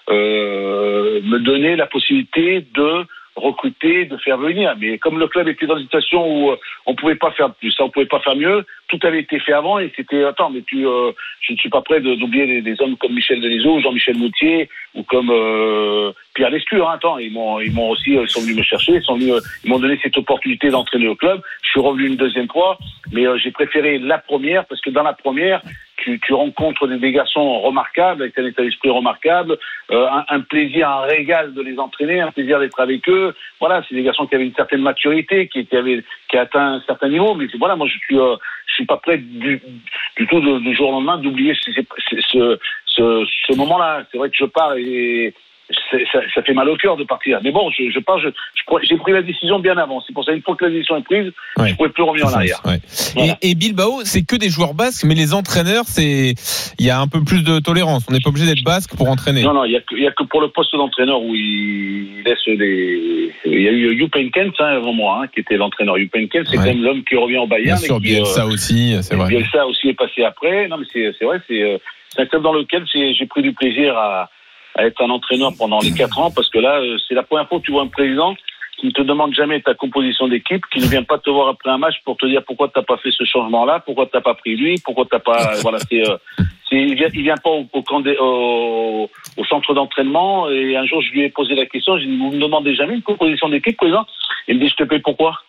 euh, 0.10 1.22
me 1.24 1.40
donner 1.40 1.76
la 1.76 1.88
possibilité 1.88 2.66
de 2.74 3.06
recruter, 3.36 4.06
de 4.06 4.18
faire 4.18 4.38
venir. 4.38 4.76
Mais 4.80 4.98
comme 4.98 5.20
le 5.20 5.28
club 5.28 5.48
était 5.48 5.66
dans 5.66 5.78
une 5.78 5.84
situation 5.84 6.26
où 6.26 6.52
euh, 6.52 6.58
on 6.86 6.96
pouvait 6.96 7.16
pas 7.16 7.32
faire 7.32 7.54
plus, 7.54 7.72
ça, 7.72 7.84
on 7.84 7.90
pouvait 7.90 8.06
pas 8.06 8.20
faire 8.20 8.36
mieux, 8.36 8.66
tout 8.88 9.00
avait 9.04 9.20
été 9.20 9.40
fait 9.40 9.54
avant 9.54 9.80
et 9.80 9.92
c'était 9.96 10.24
attends, 10.24 10.50
mais 10.50 10.62
tu, 10.62 10.88
euh, 10.88 11.12
je 11.42 11.54
ne 11.54 11.58
suis 11.58 11.70
pas 11.70 11.82
prêt 11.82 12.00
d'oublier 12.02 12.48
des, 12.48 12.62
des 12.62 12.82
hommes 12.82 12.98
comme 12.98 13.14
Michel 13.14 13.42
Denisot, 13.42 13.82
Jean-Michel 13.82 14.18
Moutier 14.18 14.70
ou 14.94 15.04
comme 15.04 15.30
euh, 15.32 16.12
Pierre 16.34 16.50
Lescure. 16.50 16.90
Hein, 16.90 16.96
attends, 16.96 17.18
ils 17.18 17.32
m'ont, 17.32 17.60
ils 17.60 17.74
m'ont 17.74 17.90
aussi, 17.90 18.18
euh, 18.18 18.24
ils 18.24 18.30
sont 18.30 18.42
venus 18.42 18.58
me 18.58 18.64
chercher, 18.64 18.94
ils 18.94 19.04
sont 19.04 19.16
venus, 19.16 19.34
euh, 19.34 19.40
ils 19.64 19.70
m'ont 19.70 19.80
donné 19.80 20.00
cette 20.02 20.18
opportunité 20.18 20.70
d'entraîner 20.70 21.06
le 21.06 21.16
club. 21.16 21.42
Je 21.64 21.70
suis 21.70 21.80
revenu 21.80 22.08
une 22.08 22.16
deuxième 22.16 22.50
fois, 22.50 22.78
mais 23.12 23.28
euh, 23.28 23.38
j'ai 23.38 23.52
préféré 23.52 24.00
la 24.00 24.18
première 24.18 24.66
parce 24.66 24.82
que 24.82 24.90
dans 24.90 25.04
la 25.04 25.14
première, 25.14 25.62
tu, 26.06 26.34
rencontres 26.34 26.88
des, 26.88 27.12
garçons 27.12 27.60
remarquables, 27.60 28.24
avec 28.24 28.38
un 28.38 28.46
état 28.46 28.64
d'esprit 28.64 28.90
remarquable, 28.90 29.58
euh, 29.92 30.08
un, 30.30 30.42
plaisir, 30.42 30.90
un 30.90 31.02
régal 31.02 31.54
de 31.54 31.62
les 31.62 31.78
entraîner, 31.80 32.22
un 32.22 32.32
plaisir 32.32 32.60
d'être 32.60 32.80
avec 32.80 33.08
eux. 33.10 33.34
Voilà, 33.60 33.84
c'est 33.88 33.96
des 33.96 34.04
garçons 34.04 34.28
qui 34.28 34.36
avaient 34.36 34.46
une 34.46 34.56
certaine 34.56 34.82
maturité, 34.82 35.48
qui, 35.48 35.66
qui 35.66 35.76
avaient, 35.76 36.04
qui 36.30 36.38
atteint 36.38 36.76
un 36.76 36.82
certain 36.82 37.10
niveau. 37.10 37.34
Mais 37.36 37.48
voilà, 37.58 37.76
moi 37.76 37.88
je 37.88 37.98
suis, 37.98 38.20
euh, 38.20 38.36
suis 38.76 38.86
pas 38.86 38.98
prêt 38.98 39.18
du, 39.18 39.62
tout 40.30 40.60
du 40.60 40.76
jour 40.76 40.90
au 40.90 40.92
lendemain 40.92 41.18
d'oublier 41.18 41.54
ce, 41.56 42.60
ce, 42.86 43.56
moment-là. 43.56 44.04
C'est 44.12 44.18
vrai 44.18 44.30
que 44.30 44.38
je 44.38 44.46
pars 44.46 44.76
et 44.78 45.34
ça, 46.12 46.20
ça 46.34 46.42
fait 46.44 46.54
mal 46.54 46.70
au 46.70 46.76
cœur 46.78 46.96
de 46.98 47.04
partir. 47.04 47.40
Mais 47.44 47.52
bon, 47.52 47.70
je, 47.72 47.90
je 47.90 48.00
pars, 48.00 48.20
je, 48.20 48.28
je 48.30 48.64
crois- 48.66 48.82
j'ai 48.84 48.98
pris 48.98 49.12
la 49.14 49.22
décision 49.22 49.60
bien 49.60 49.78
avant. 49.78 50.02
C'est 50.06 50.14
pour 50.14 50.24
ça 50.24 50.32
une 50.34 50.42
fois 50.42 50.56
que 50.56 50.66
la 50.66 50.72
décision 50.72 50.98
est 50.98 51.04
prise, 51.04 51.32
Ouais. 51.58 51.68
je 51.68 51.72
ne 51.72 51.76
pouvais 51.78 51.90
plus 51.90 52.04
revenir 52.04 52.28
en 52.28 52.34
arrière. 52.34 52.62
Ouais. 52.66 52.80
Voilà. 53.16 53.38
Et, 53.42 53.52
et 53.52 53.56
Bilbao, 53.56 54.02
c'est 54.04 54.24
que 54.26 54.36
des 54.36 54.50
joueurs 54.50 54.74
basques, 54.74 55.04
mais 55.06 55.16
les 55.16 55.34
entraîneurs, 55.34 55.86
c'est 55.88 56.34
il 56.80 56.86
y 56.86 56.90
a 56.90 57.00
un 57.00 57.08
peu 57.08 57.24
plus 57.24 57.44
de 57.44 57.60
tolérance. 57.60 58.06
On 58.10 58.14
n'est 58.14 58.20
pas 58.20 58.30
obligé 58.30 58.46
d'être 58.46 58.64
basque 58.64 58.96
pour 58.96 59.10
entraîner. 59.10 59.44
Non, 59.44 59.54
non, 59.54 59.66
il 59.66 59.72
y 59.72 59.78
a, 59.78 59.82
que- 59.82 59.96
a 60.08 60.26
pour 60.30 60.42
le 60.42 60.50
poste 60.50 60.76
d'entraîneur 60.76 61.22
où 61.22 61.34
il 61.34 62.22
laisse 62.26 62.46
les. 62.48 63.32
Il 63.46 63.62
y 63.62 63.68
a 63.68 63.72
eu 63.72 63.98
Jupp 63.98 64.16
Heynckes 64.16 64.60
hein, 64.60 64.66
avant 64.66 64.94
moi, 64.94 65.22
hein, 65.24 65.28
qui 65.34 65.40
était 65.40 65.58
l'entraîneur. 65.58 65.98
Jupp 65.98 66.16
Heynckes, 66.16 66.32
c'est 66.46 66.52
Ouais. 66.52 66.56
quand 66.58 66.64
même 66.66 66.84
l'homme 66.84 67.04
qui 67.04 67.16
revient 67.16 67.38
au 67.38 67.48
Bien 67.48 67.58
Bayern. 67.58 67.78
sûr, 67.80 67.98
et 67.98 68.00
qui, 68.02 68.14
euh, 68.14 68.16
Bielsa 68.24 68.46
aussi, 68.48 68.96
c'est 69.02 69.16
vrai. 69.16 69.30
Bielsa 69.30 69.66
aussi 69.68 69.90
est 69.90 69.94
passé 69.94 70.24
après. 70.24 70.68
Non, 70.68 70.78
mais 70.78 70.86
c'est 70.94 71.26
vrai, 71.26 71.40
c'est 71.48 71.62
euh, 71.62 71.78
c'est 72.10 72.22
un 72.22 72.26
club 72.28 72.44
dans 72.44 72.54
lequel 72.54 72.84
j'ai 72.94 73.26
pris 73.26 73.42
du 73.42 73.54
plaisir 73.54 73.98
à, 73.98 74.30
à 74.76 74.86
être 74.86 75.02
un 75.02 75.10
entraîneur 75.10 75.52
pendant 75.58 75.80
les 75.80 75.92
quatre 75.92 76.20
ans, 76.20 76.32
parce 76.32 76.50
que 76.50 76.60
là, 76.60 76.80
euh, 76.80 76.98
c'est 77.08 77.16
la 77.16 77.24
première 77.24 77.48
fois 77.48 77.60
que 77.60 77.66
tu 77.66 77.72
vois 77.72 77.84
un 77.84 77.88
président 77.88 78.36
qui 78.78 78.88
ne 78.88 78.92
te 78.92 79.02
demande 79.02 79.34
jamais 79.34 79.62
ta 79.62 79.74
composition 79.74 80.28
d'équipe, 80.28 80.66
qui 80.72 80.80
ne 80.80 80.88
vient 80.88 81.04
pas 81.04 81.18
te 81.18 81.30
voir 81.30 81.48
après 81.48 81.70
un 81.70 81.78
match 81.78 81.96
pour 82.04 82.18
te 82.18 82.26
dire 82.26 82.44
pourquoi 82.46 82.70
t'as 82.74 82.82
pas 82.82 82.98
fait 82.98 83.12
ce 83.12 83.24
changement-là, 83.24 83.80
pourquoi 83.86 84.06
t'as 84.06 84.20
pas 84.20 84.34
pris 84.34 84.56
lui, 84.58 84.76
pourquoi 84.84 85.06
t'as 85.10 85.20
pas, 85.20 85.54
voilà, 85.62 85.80
c'est, 85.90 86.08
euh, 86.08 86.18
c'est, 86.70 86.76
il 86.76 86.96
vient, 86.96 87.08
vient 87.08 87.38
pas 87.38 87.52
au, 87.52 89.10
centre 89.48 89.74
d'entraînement. 89.74 90.50
Et 90.50 90.76
un 90.76 90.86
jour, 90.86 91.02
je 91.02 91.12
lui 91.12 91.24
ai 91.24 91.30
posé 91.30 91.56
la 91.56 91.66
question, 91.66 91.98
j'ai 91.98 92.08
dit, 92.08 92.18
vous 92.18 92.32
me 92.32 92.42
demandez 92.42 92.76
jamais 92.76 92.96
une 92.96 93.02
composition 93.02 93.48
d'équipe, 93.48 93.78
président? 93.78 94.06
Il 94.48 94.58
me 94.58 94.64
dit, 94.64 94.70
je 94.70 94.76
te 94.76 94.84
paye 94.84 95.00
pourquoi? 95.00 95.40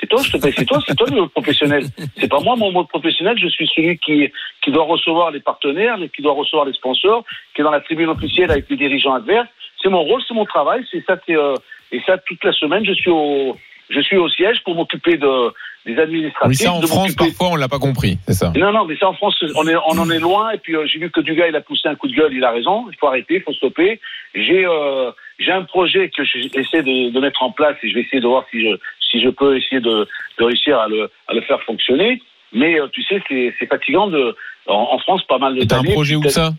C'est 0.00 0.06
toi, 0.06 0.20
je 0.22 0.32
te 0.32 0.36
paye, 0.38 0.52
c'est 0.56 0.64
toi, 0.64 0.78
c'est 0.86 0.94
toi 0.94 1.06
le 1.10 1.26
professionnel. 1.28 1.84
C'est 2.18 2.28
pas 2.28 2.40
moi, 2.40 2.56
mon 2.56 2.72
mode 2.72 2.88
professionnel, 2.88 3.38
je 3.38 3.48
suis 3.48 3.66
celui 3.74 3.98
qui, 3.98 4.30
qui 4.62 4.70
doit 4.70 4.84
recevoir 4.84 5.30
les 5.30 5.40
partenaires, 5.40 5.98
qui 6.14 6.22
doit 6.22 6.34
recevoir 6.34 6.66
les 6.66 6.72
sponsors, 6.74 7.24
qui 7.54 7.60
est 7.60 7.64
dans 7.64 7.70
la 7.70 7.80
tribune 7.80 8.08
officielle 8.08 8.50
avec 8.50 8.68
les 8.68 8.76
dirigeants 8.76 9.14
adverses. 9.14 9.48
C'est 9.82 9.88
mon 9.88 10.02
rôle, 10.02 10.22
c'est 10.26 10.34
mon 10.34 10.44
travail, 10.44 10.84
c'est 10.90 11.04
ça, 11.06 11.16
euh, 11.30 11.54
et 11.92 12.00
ça, 12.06 12.18
toute 12.18 12.42
la 12.44 12.52
semaine, 12.52 12.84
je 12.84 12.92
suis 12.92 13.10
au, 13.10 13.56
je 13.88 14.00
suis 14.00 14.16
au 14.16 14.28
siège 14.28 14.62
pour 14.64 14.74
m'occuper 14.74 15.16
de, 15.16 15.52
des 15.86 15.98
administratifs. 15.98 16.60
Oui, 16.60 16.64
ça 16.66 16.72
en 16.72 16.82
France, 16.82 17.14
parfois, 17.14 17.48
on 17.52 17.56
l'a 17.56 17.68
pas 17.68 17.78
compris, 17.78 18.18
c'est 18.26 18.34
ça. 18.34 18.52
non, 18.56 18.72
non, 18.72 18.84
mais 18.84 18.96
ça 18.96 19.08
en 19.08 19.14
France, 19.14 19.42
on, 19.54 19.66
est, 19.66 19.76
on 19.76 19.98
en 19.98 20.10
est 20.10 20.18
loin. 20.18 20.50
Et 20.50 20.58
puis 20.58 20.74
euh, 20.74 20.86
j'ai 20.86 20.98
vu 20.98 21.10
que 21.10 21.20
du 21.20 21.34
gars, 21.34 21.48
il 21.48 21.56
a 21.56 21.60
poussé 21.60 21.88
un 21.88 21.94
coup 21.94 22.08
de 22.08 22.14
gueule, 22.14 22.32
il 22.34 22.44
a 22.44 22.50
raison. 22.50 22.86
Il 22.90 22.96
faut 22.98 23.06
arrêter, 23.06 23.36
il 23.36 23.42
faut 23.42 23.52
stopper. 23.52 24.00
J'ai 24.34 24.66
euh, 24.66 25.12
j'ai 25.38 25.52
un 25.52 25.62
projet 25.62 26.10
que 26.10 26.24
j'essaie 26.24 26.82
de, 26.82 27.10
de 27.10 27.20
mettre 27.20 27.42
en 27.42 27.52
place 27.52 27.76
et 27.82 27.88
je 27.88 27.94
vais 27.94 28.00
essayer 28.00 28.20
de 28.20 28.26
voir 28.26 28.44
si 28.50 28.60
je 28.60 28.76
si 29.10 29.20
je 29.20 29.28
peux 29.28 29.56
essayer 29.56 29.80
de, 29.80 30.06
de 30.38 30.44
réussir 30.44 30.78
à 30.78 30.88
le 30.88 31.10
à 31.28 31.34
le 31.34 31.40
faire 31.42 31.62
fonctionner. 31.62 32.22
Mais 32.52 32.80
euh, 32.80 32.88
tu 32.92 33.02
sais, 33.02 33.22
c'est 33.28 33.54
c'est 33.58 33.66
fatigant 33.66 34.08
de 34.08 34.36
en, 34.66 34.88
en 34.92 34.98
France 34.98 35.22
pas 35.26 35.38
mal 35.38 35.54
de 35.54 35.64
t'as 35.64 35.78
un 35.78 35.84
projet 35.84 36.16
où 36.16 36.22
ça? 36.28 36.52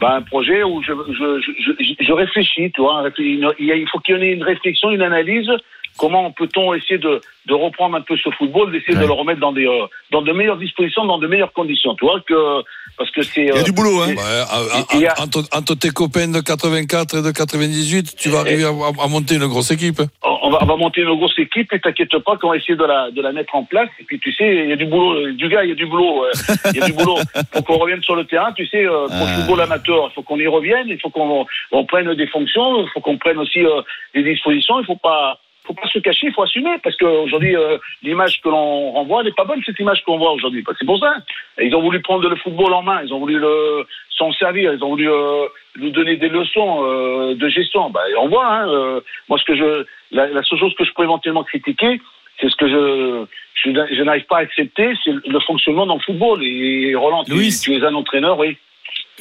Bah, 0.00 0.16
un 0.16 0.22
projet 0.22 0.64
où 0.64 0.82
je, 0.82 0.92
je, 0.92 1.40
je, 1.40 1.72
je, 1.78 2.04
je 2.04 2.12
réfléchis, 2.12 2.72
tu 2.72 2.80
vois. 2.80 3.08
Il 3.18 3.88
faut 3.90 4.00
qu'il 4.00 4.18
y 4.18 4.24
ait 4.24 4.32
une 4.32 4.42
réflexion, 4.42 4.90
une 4.90 5.02
analyse. 5.02 5.48
Comment 5.96 6.30
peut-on 6.32 6.74
essayer 6.74 6.98
de, 6.98 7.20
de 7.46 7.54
reprendre 7.54 7.96
un 7.96 8.00
peu 8.00 8.16
ce 8.16 8.28
football, 8.30 8.72
d'essayer 8.72 8.94
Ouais. 8.96 9.02
de 9.02 9.06
le 9.06 9.12
remettre 9.12 9.40
dans 9.40 9.52
des 9.52 9.66
euh, 9.66 9.86
dans 10.10 10.22
de 10.22 10.32
meilleures 10.32 10.56
dispositions, 10.58 11.04
dans 11.04 11.18
de 11.18 11.26
meilleures 11.26 11.52
conditions, 11.52 11.94
tu 11.94 12.04
vois 12.04 12.20
que 12.20 12.62
parce 12.96 13.10
que 13.10 13.22
c'est 13.22 13.42
Il 13.42 13.46
y 13.48 13.50
a 13.50 13.56
euh, 13.56 13.62
du 13.62 13.72
boulot, 13.72 14.00
hein. 14.02 14.14
A- 14.18 15.22
entre, 15.22 15.42
entre 15.52 15.74
tes 15.74 15.90
copains 15.90 16.28
de 16.28 16.40
84 16.40 17.18
et 17.18 17.22
de 17.22 17.30
98, 17.30 18.14
tu 18.16 18.28
vas 18.28 18.40
arriver 18.40 18.64
à, 18.64 18.68
à 18.68 19.06
monter 19.08 19.34
une 19.36 19.46
grosse 19.46 19.70
équipe. 19.72 20.00
on 20.22 20.50
va, 20.50 20.58
on 20.62 20.66
va 20.66 20.76
monter 20.76 21.00
une 21.02 21.14
grosse 21.16 21.38
équipe 21.38 21.72
et 21.72 21.80
t'inquiète 21.80 22.16
pas 22.18 22.36
qu'on 22.36 22.50
va 22.50 22.56
essayer 22.56 22.76
de 22.76 22.84
la, 22.84 23.10
de 23.10 23.20
la 23.20 23.32
mettre 23.32 23.54
en 23.56 23.64
place. 23.64 23.88
Et 24.00 24.04
puis 24.04 24.18
tu 24.20 24.32
sais, 24.32 24.48
il 24.64 24.68
y 24.68 24.72
a 24.72 24.76
du 24.76 24.86
boulot, 24.86 25.32
du 25.32 25.48
gars, 25.48 25.64
il 25.64 25.70
y 25.70 25.72
a 25.72 25.76
du 25.76 25.86
boulot, 25.86 26.24
euh, 26.24 26.30
il 26.72 26.76
y 26.78 26.82
a 26.82 26.86
du 26.86 26.92
boulot. 26.92 27.18
Faut 27.54 27.62
qu'on 27.62 27.78
revienne 27.78 28.02
sur 28.02 28.14
le 28.16 28.24
terrain, 28.24 28.52
tu 28.52 28.66
sais, 28.66 28.84
euh, 28.86 29.06
pour 29.08 29.26
le 29.26 29.32
football 29.34 29.60
amateur, 29.62 30.08
il 30.10 30.14
faut 30.14 30.22
qu'on 30.22 30.38
y 30.38 30.46
revienne, 30.46 30.86
il 30.88 31.00
faut 31.00 31.10
qu'on 31.10 31.46
on 31.72 31.84
prenne 31.86 32.12
des 32.14 32.26
fonctions, 32.28 32.82
il 32.82 32.88
faut 32.92 33.00
qu'on 33.00 33.18
prenne 33.18 33.38
aussi 33.38 33.60
euh, 33.64 33.82
des 34.14 34.22
dispositions, 34.22 34.78
il 34.80 34.86
faut 34.86 34.96
pas 34.96 35.38
faut 35.66 35.74
pas 35.74 35.88
se 35.88 35.98
cacher, 35.98 36.26
il 36.26 36.32
faut 36.32 36.42
assumer, 36.42 36.76
parce 36.82 36.96
qu'aujourd'hui, 36.96 37.56
euh, 37.56 37.78
l'image 38.02 38.40
que 38.42 38.48
l'on 38.48 38.92
renvoie 38.92 39.22
n'est 39.22 39.32
pas 39.32 39.44
bonne, 39.44 39.62
cette 39.64 39.78
image 39.78 40.02
qu'on 40.04 40.18
voit 40.18 40.32
aujourd'hui. 40.32 40.62
Bah, 40.62 40.72
C'est 40.78 40.84
pour 40.84 40.98
ça. 40.98 41.16
Et 41.58 41.66
ils 41.66 41.74
ont 41.74 41.80
voulu 41.80 42.00
prendre 42.00 42.28
le 42.28 42.36
football 42.36 42.72
en 42.74 42.82
main, 42.82 43.02
ils 43.02 43.12
ont 43.12 43.18
voulu 43.18 43.38
le, 43.38 43.86
s'en 44.10 44.32
servir, 44.32 44.72
ils 44.72 44.84
ont 44.84 44.90
voulu 44.90 45.10
euh, 45.10 45.46
nous 45.76 45.90
donner 45.90 46.16
des 46.16 46.28
leçons 46.28 46.84
euh, 46.84 47.34
de 47.34 47.48
gestion. 47.48 47.90
Bah, 47.90 48.02
on 48.18 48.28
voit, 48.28 48.46
hein, 48.46 48.68
euh, 48.68 49.00
moi, 49.28 49.38
ce 49.38 49.44
que 49.44 49.56
je, 49.56 49.84
la, 50.10 50.26
la 50.28 50.42
seule 50.42 50.58
chose 50.58 50.74
que 50.74 50.84
je 50.84 50.92
peux 50.92 51.02
éventuellement 51.02 51.44
critiquer, 51.44 52.00
c'est 52.40 52.48
ce 52.48 52.56
que 52.56 52.68
je, 52.68 53.24
je, 53.54 53.70
je 53.70 54.02
n'arrive 54.02 54.26
pas 54.26 54.38
à 54.38 54.40
accepter, 54.40 54.92
c'est 55.04 55.12
le 55.26 55.40
fonctionnement 55.40 55.86
dans 55.86 55.94
le 55.94 56.00
football. 56.00 56.44
Et 56.44 56.94
Roland, 56.94 57.24
tu, 57.24 57.48
tu 57.62 57.74
es 57.74 57.84
un 57.84 57.94
entraîneur, 57.94 58.38
oui. 58.38 58.56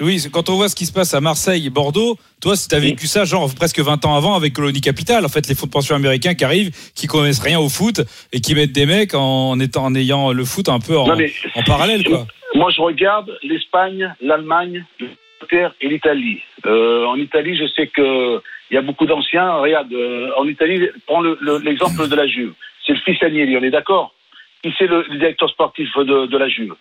Oui, 0.01 0.20
quand 0.32 0.50
on 0.50 0.56
voit 0.56 0.70
ce 0.70 0.75
qui 0.75 0.86
se 0.88 0.92
passe 0.92 1.13
à 1.13 1.22
Marseille 1.22 1.68
et 1.68 1.70
Bordeaux, 1.70 2.18
toi, 2.42 2.56
si 2.56 2.68
tu 2.68 2.74
as 2.75 2.80
vécu 2.80 3.06
ça, 3.06 3.25
genre 3.25 3.48
presque 3.53 3.80
20 3.80 4.06
ans 4.06 4.15
avant 4.15 4.34
avec 4.36 4.53
Colonie 4.53 4.82
Capital, 4.82 5.24
en 5.24 5.30
fait, 5.30 5.48
les 5.48 5.53
foot 5.56 5.70
pensions 5.72 5.96
américains 5.96 6.34
qui 6.34 6.44
arrivent, 6.44 6.72
qui 6.96 7.06
connaissent 7.06 7.39
rien 7.42 7.60
au 7.60 7.70
foot 7.70 8.01
et 8.32 8.42
qui 8.42 8.56
mettent 8.56 8.72
des 8.72 8.88
mecs 8.88 9.13
en 9.13 9.60
étant 9.60 9.86
en 9.86 9.93
ayant 9.95 10.32
le 10.32 10.45
foot 10.45 10.67
un 10.67 10.80
peu 10.80 10.98
en, 10.98 11.06
Non, 11.08 11.15
mais- 11.15 11.32
en 11.56 11.62
parallèle, 11.62 12.04
quoi. 12.04 12.26
Moi, 12.56 12.71
je 12.71 12.82
regarde 12.82 13.38
l'Espagne, 13.43 14.13
l'Allemagne, 14.21 14.84
l'Angleterre 15.00 15.76
et 15.82 15.89
l'Italie. 15.89 16.39
Euh, 16.65 17.06
en 17.06 17.15
Italie, 17.17 17.56
je 17.56 17.67
sais 17.76 17.88
que 17.88 18.41
il 18.71 18.76
y 18.76 18.78
a 18.78 18.82
beaucoup 18.82 19.06
d'anciens. 19.06 19.54
Regarde, 19.58 19.93
euh, 19.93 20.32
en 20.38 20.48
Italie, 20.48 20.88
prends 21.06 21.21
le- 21.21 21.38
le- 21.41 21.60
l'exemple 21.60 22.08
de 22.08 22.15
la 22.15 22.26
Juve. 22.26 22.54
C'est 22.86 22.93
le 22.93 23.00
fils 23.06 23.21
Agnelli, 23.21 23.56
on 23.58 23.63
est 23.63 23.69
d'accord? 23.69 24.13
Qui 24.63 24.74
c'est 24.78 24.88
le, 24.88 25.06
le 25.10 25.17
directeur 25.19 25.50
sportif 25.52 25.89
de, 25.98 26.26
de 26.26 26.38
la 26.38 26.50
Juve 26.50 26.74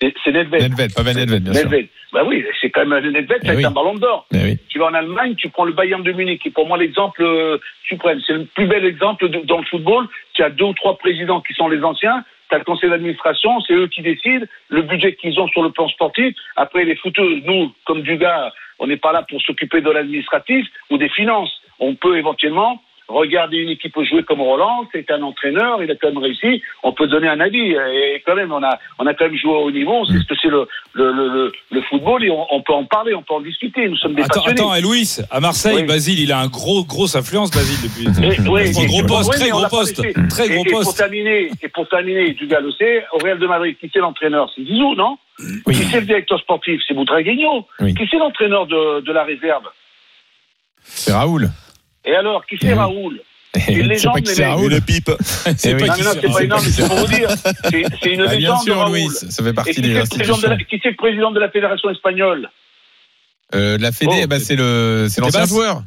C'est 0.00 0.14
c'est 0.24 0.32
Nedved. 0.32 0.60
Nedved, 0.62 0.94
pas 0.94 1.02
Ben 1.02 1.16
Nedved, 1.16 1.42
bien 1.44 1.52
sûr. 1.54 1.70
Nedved. 1.70 1.88
Bah 2.12 2.22
oui, 2.26 2.44
c'est 2.60 2.70
quand 2.70 2.84
même 2.84 3.02
Nedved, 3.10 3.38
Eh 3.42 3.48
a 3.48 3.52
été 3.52 3.56
oui. 3.56 3.64
un 3.64 3.70
ballon 3.70 3.94
d'or. 3.94 4.26
Mais 4.32 4.44
oui. 4.44 4.58
Tu 4.68 4.78
vas 4.78 4.86
en 4.86 4.94
Allemagne, 4.94 5.34
tu 5.36 5.48
prends 5.48 5.64
le 5.64 5.72
Bayern 5.72 6.02
de 6.02 6.12
Munich, 6.12 6.42
qui 6.42 6.48
est 6.48 6.52
pour 6.52 6.66
moi 6.68 6.76
l'exemple 6.76 7.22
euh, 7.22 7.58
suprême. 7.88 8.20
C'est 8.26 8.34
le 8.34 8.44
plus 8.44 8.66
bel 8.66 8.84
exemple 8.84 9.28
de- 9.28 9.40
dans 9.46 9.58
le 9.58 9.64
football. 9.64 10.06
Tu 10.34 10.42
as 10.42 10.50
deux 10.50 10.64
ou 10.66 10.74
trois 10.74 10.98
présidents 10.98 11.40
qui 11.40 11.54
sont 11.54 11.68
les 11.68 11.82
anciens. 11.82 12.24
Tu 12.48 12.54
as 12.54 12.58
le 12.58 12.64
conseil 12.64 12.90
d'administration, 12.90 13.60
c'est 13.62 13.72
eux 13.72 13.88
qui 13.88 14.02
décident 14.02 14.44
le 14.68 14.82
budget 14.82 15.14
qu'ils 15.16 15.38
ont 15.40 15.48
sur 15.48 15.62
le 15.62 15.70
plan 15.70 15.88
sportif. 15.88 16.34
Après, 16.56 16.84
les 16.84 16.94
footeux, 16.96 17.40
nous, 17.44 17.72
comme 17.84 18.02
du 18.02 18.16
gars, 18.18 18.52
on 18.78 18.86
n'est 18.86 18.98
pas 18.98 19.12
là 19.12 19.22
pour 19.28 19.40
s'occuper 19.42 19.80
de 19.80 19.90
l'administratif 19.90 20.66
ou 20.90 20.98
des 20.98 21.08
finances. 21.08 21.50
On 21.80 21.94
peut 21.94 22.16
éventuellement 22.18 22.80
regarder 23.08 23.58
une 23.58 23.68
équipe 23.70 23.94
jouer 24.02 24.22
comme 24.24 24.40
Roland, 24.40 24.86
c'est 24.92 25.10
un 25.10 25.22
entraîneur, 25.22 25.82
il 25.82 25.90
a 25.90 25.94
quand 25.94 26.08
même 26.08 26.18
réussi, 26.18 26.62
on 26.82 26.92
peut 26.92 27.06
donner 27.06 27.28
un 27.28 27.40
avis. 27.40 27.72
Et 27.72 28.22
quand 28.26 28.34
même, 28.34 28.52
on 28.52 28.62
a, 28.62 28.78
on 28.98 29.06
a 29.06 29.14
quand 29.14 29.26
même 29.26 29.36
joué 29.36 29.52
au 29.52 29.64
haut 29.64 29.70
niveau, 29.70 29.92
on 29.92 30.04
sait 30.04 30.18
ce 30.18 30.26
que 30.26 30.34
c'est 30.40 30.48
le, 30.48 30.66
le, 30.94 31.52
le, 31.70 31.82
football 31.82 32.24
et 32.24 32.30
on, 32.30 32.46
on 32.52 32.62
peut 32.62 32.72
en 32.72 32.84
parler, 32.84 33.14
on 33.14 33.22
peut 33.22 33.34
en 33.34 33.40
discuter. 33.40 33.88
Nous 33.88 33.96
sommes 33.96 34.14
des 34.14 34.22
Attends, 34.22 34.40
passionnés. 34.40 34.60
attends, 34.60 34.74
et 34.74 34.80
Louis, 34.80 35.18
à 35.30 35.40
Marseille, 35.40 35.76
Oui. 35.76 35.84
Basile, 35.84 36.18
il 36.20 36.32
a 36.32 36.38
un 36.40 36.48
gros, 36.48 36.84
grosse 36.84 37.14
influence, 37.16 37.50
Basile, 37.50 37.88
depuis. 37.88 38.06
Et- 38.24 38.28
oui, 38.40 38.44
Gros, 38.44 38.58
et- 38.58 38.86
gros 38.86 39.02
poste, 39.04 39.30
oui, 39.32 39.40
très 39.40 39.50
gros 39.50 39.68
poste, 39.68 39.96
très 40.28 40.46
Et- 40.46 40.50
gros 40.54 40.64
et 40.66 40.70
pour 40.70 40.80
poste. 40.82 40.96
terminer, 40.96 41.50
et 41.62 41.68
pour 41.68 41.88
terminer, 41.88 42.32
du 42.32 42.46
gars 42.46 42.60
le 42.60 42.72
sait, 42.72 43.04
au 43.12 43.18
Real 43.18 43.38
de 43.38 43.46
Madrid, 43.46 43.76
qui 43.80 43.90
c'est 43.92 44.00
l'entraîneur? 44.00 44.50
C'est 44.54 44.62
Zizou, 44.64 44.94
non? 44.94 45.16
Oui. 45.66 45.74
Qui 45.74 45.84
c'est 45.84 46.00
le 46.00 46.06
directeur 46.06 46.38
sportif? 46.40 46.80
C'est 46.88 46.94
Boutragueño. 46.94 47.66
Oui. 47.80 47.94
Qui 47.94 48.08
c'est 48.10 48.16
l'entraîneur 48.18 48.66
de, 48.66 49.00
de 49.00 49.12
la 49.12 49.22
réserve? 49.24 49.64
C'est 50.82 51.12
Raoul. 51.12 51.50
Et 52.06 52.14
alors, 52.14 52.46
qui 52.46 52.56
c'est 52.60 52.68
Eh. 52.68 52.72
Raoul 52.74 53.20
C'est 53.56 53.72
une 53.72 53.88
légende, 53.88 54.18
les 54.18 54.34
c'est 54.34 54.42
mecs. 54.42 54.50
Raoul. 54.50 54.72
Une 54.74 54.80
pipe. 54.82 55.10
C'est 55.56 55.70
Eh 55.70 55.74
oui. 55.74 55.86
pas 55.86 55.96
Non, 55.96 56.04
non, 56.04 56.10
c'est, 56.12 56.20
c'est 56.20 56.32
pas 56.32 56.42
énorme, 56.42 56.62
mais 56.64 56.70
c'est 56.70 56.86
pour 56.86 56.96
vous 56.98 57.06
dire. 57.06 57.28
C'est 57.30 57.84
c'est 58.02 58.10
une 58.12 58.20
Ah, 58.20 58.26
bien 58.26 58.34
légende 58.38 58.58
de 58.58 58.62
sûr, 58.64 58.76
Raoul. 58.78 58.90
Louis, 58.92 59.08
ça 59.10 59.42
fait 59.44 59.52
partie 59.54 59.74
qui 59.74 59.80
des 59.82 59.88
c'est 59.94 59.94
le 59.94 60.06
président 60.08 60.36
de 60.36 60.42
la- 60.46 60.52
institutions. 60.54 60.66
qui 60.68 60.80
c'est 60.82 60.90
le 60.90 60.96
président 60.96 61.30
de 61.30 61.40
la 61.40 61.50
fédération 61.50 61.90
espagnole 61.90 62.50
Euh, 63.54 63.78
la 63.80 63.92
Fédé, 63.92 64.12
Oh. 64.14 64.20
eh 64.22 64.26
ben, 64.26 64.40
c'est 64.40 64.56
le, 64.56 65.06
c'est 65.08 65.20
l'ancien 65.20 65.46
joueur. 65.46 65.82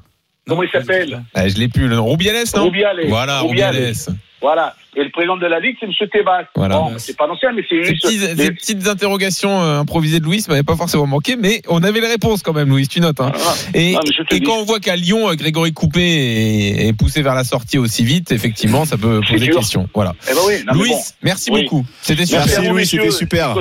Comment 0.47 0.63
il 0.63 0.69
s'appelle 0.71 1.21
Ah, 1.35 1.47
je 1.47 1.55
l'ai 1.57 1.67
plus, 1.67 1.87
le 1.87 1.95
nom. 1.97 2.07
Rubiales, 2.07 2.43
non 2.55 2.63
Rubiales. 2.65 3.05
Voilà, 3.07 3.41
Rubiales. 3.41 3.75
Rubiales. 3.75 3.93
Voilà. 4.41 4.75
Et 4.95 5.03
le 5.03 5.11
président 5.11 5.37
de 5.37 5.45
la 5.45 5.59
Ligue, 5.59 5.75
c'est 5.79 5.85
M. 5.85 5.91
Tebas. 6.11 6.45
Voilà. 6.55 6.75
Bon, 6.77 6.93
c'est 6.97 7.15
pas 7.15 7.27
l'ancien, 7.27 7.51
mais 7.53 7.63
c'est 7.69 7.79
petits- 7.81 8.17
ce- 8.19 8.35
ces 8.35 8.51
petites 8.51 8.87
interrogations 8.87 9.61
euh, 9.61 9.79
improvisées 9.79 10.19
de 10.19 10.25
Louis 10.25 10.43
m'avaient 10.49 10.63
pas 10.63 10.75
forcément 10.75 11.05
manqué, 11.05 11.35
mais 11.35 11.61
on 11.67 11.83
avait 11.83 12.01
les 12.01 12.07
réponses 12.07 12.41
quand 12.41 12.53
même, 12.53 12.69
Louis, 12.69 12.87
tu 12.87 12.99
notes. 12.99 13.19
Hein. 13.21 13.31
Ah, 13.35 13.53
Et, 13.75 13.93
Non, 13.93 13.99
te 13.99 14.35
et 14.35 14.41
quand 14.41 14.57
on 14.57 14.63
voit 14.63 14.79
qu'à 14.79 14.95
Lyon, 14.95 15.29
euh, 15.29 15.35
Grégory 15.35 15.73
Coupé 15.73 16.01
est, 16.01 16.87
est 16.87 16.93
poussé 16.93 17.21
vers 17.21 17.35
la 17.35 17.43
sortie 17.43 17.77
aussi 17.77 18.03
vite, 18.03 18.31
effectivement, 18.31 18.85
ça 18.85 18.97
peut 18.97 19.21
poser 19.29 19.49
question. 19.49 19.87
Voilà. 19.93 20.15
Eh 20.29 20.33
ben 20.33 20.39
oui, 20.47 20.53
non, 20.67 20.73
Louis, 20.73 20.89
bon. 20.89 20.99
merci 21.21 21.51
Oui. 21.51 21.63
beaucoup. 21.63 21.85
C'était 22.01 22.25
Merci 22.31 22.49
super. 22.49 22.63
vous, 22.63 22.69
Louis, 22.77 22.85
c'était 22.87 23.11
super. 23.11 23.53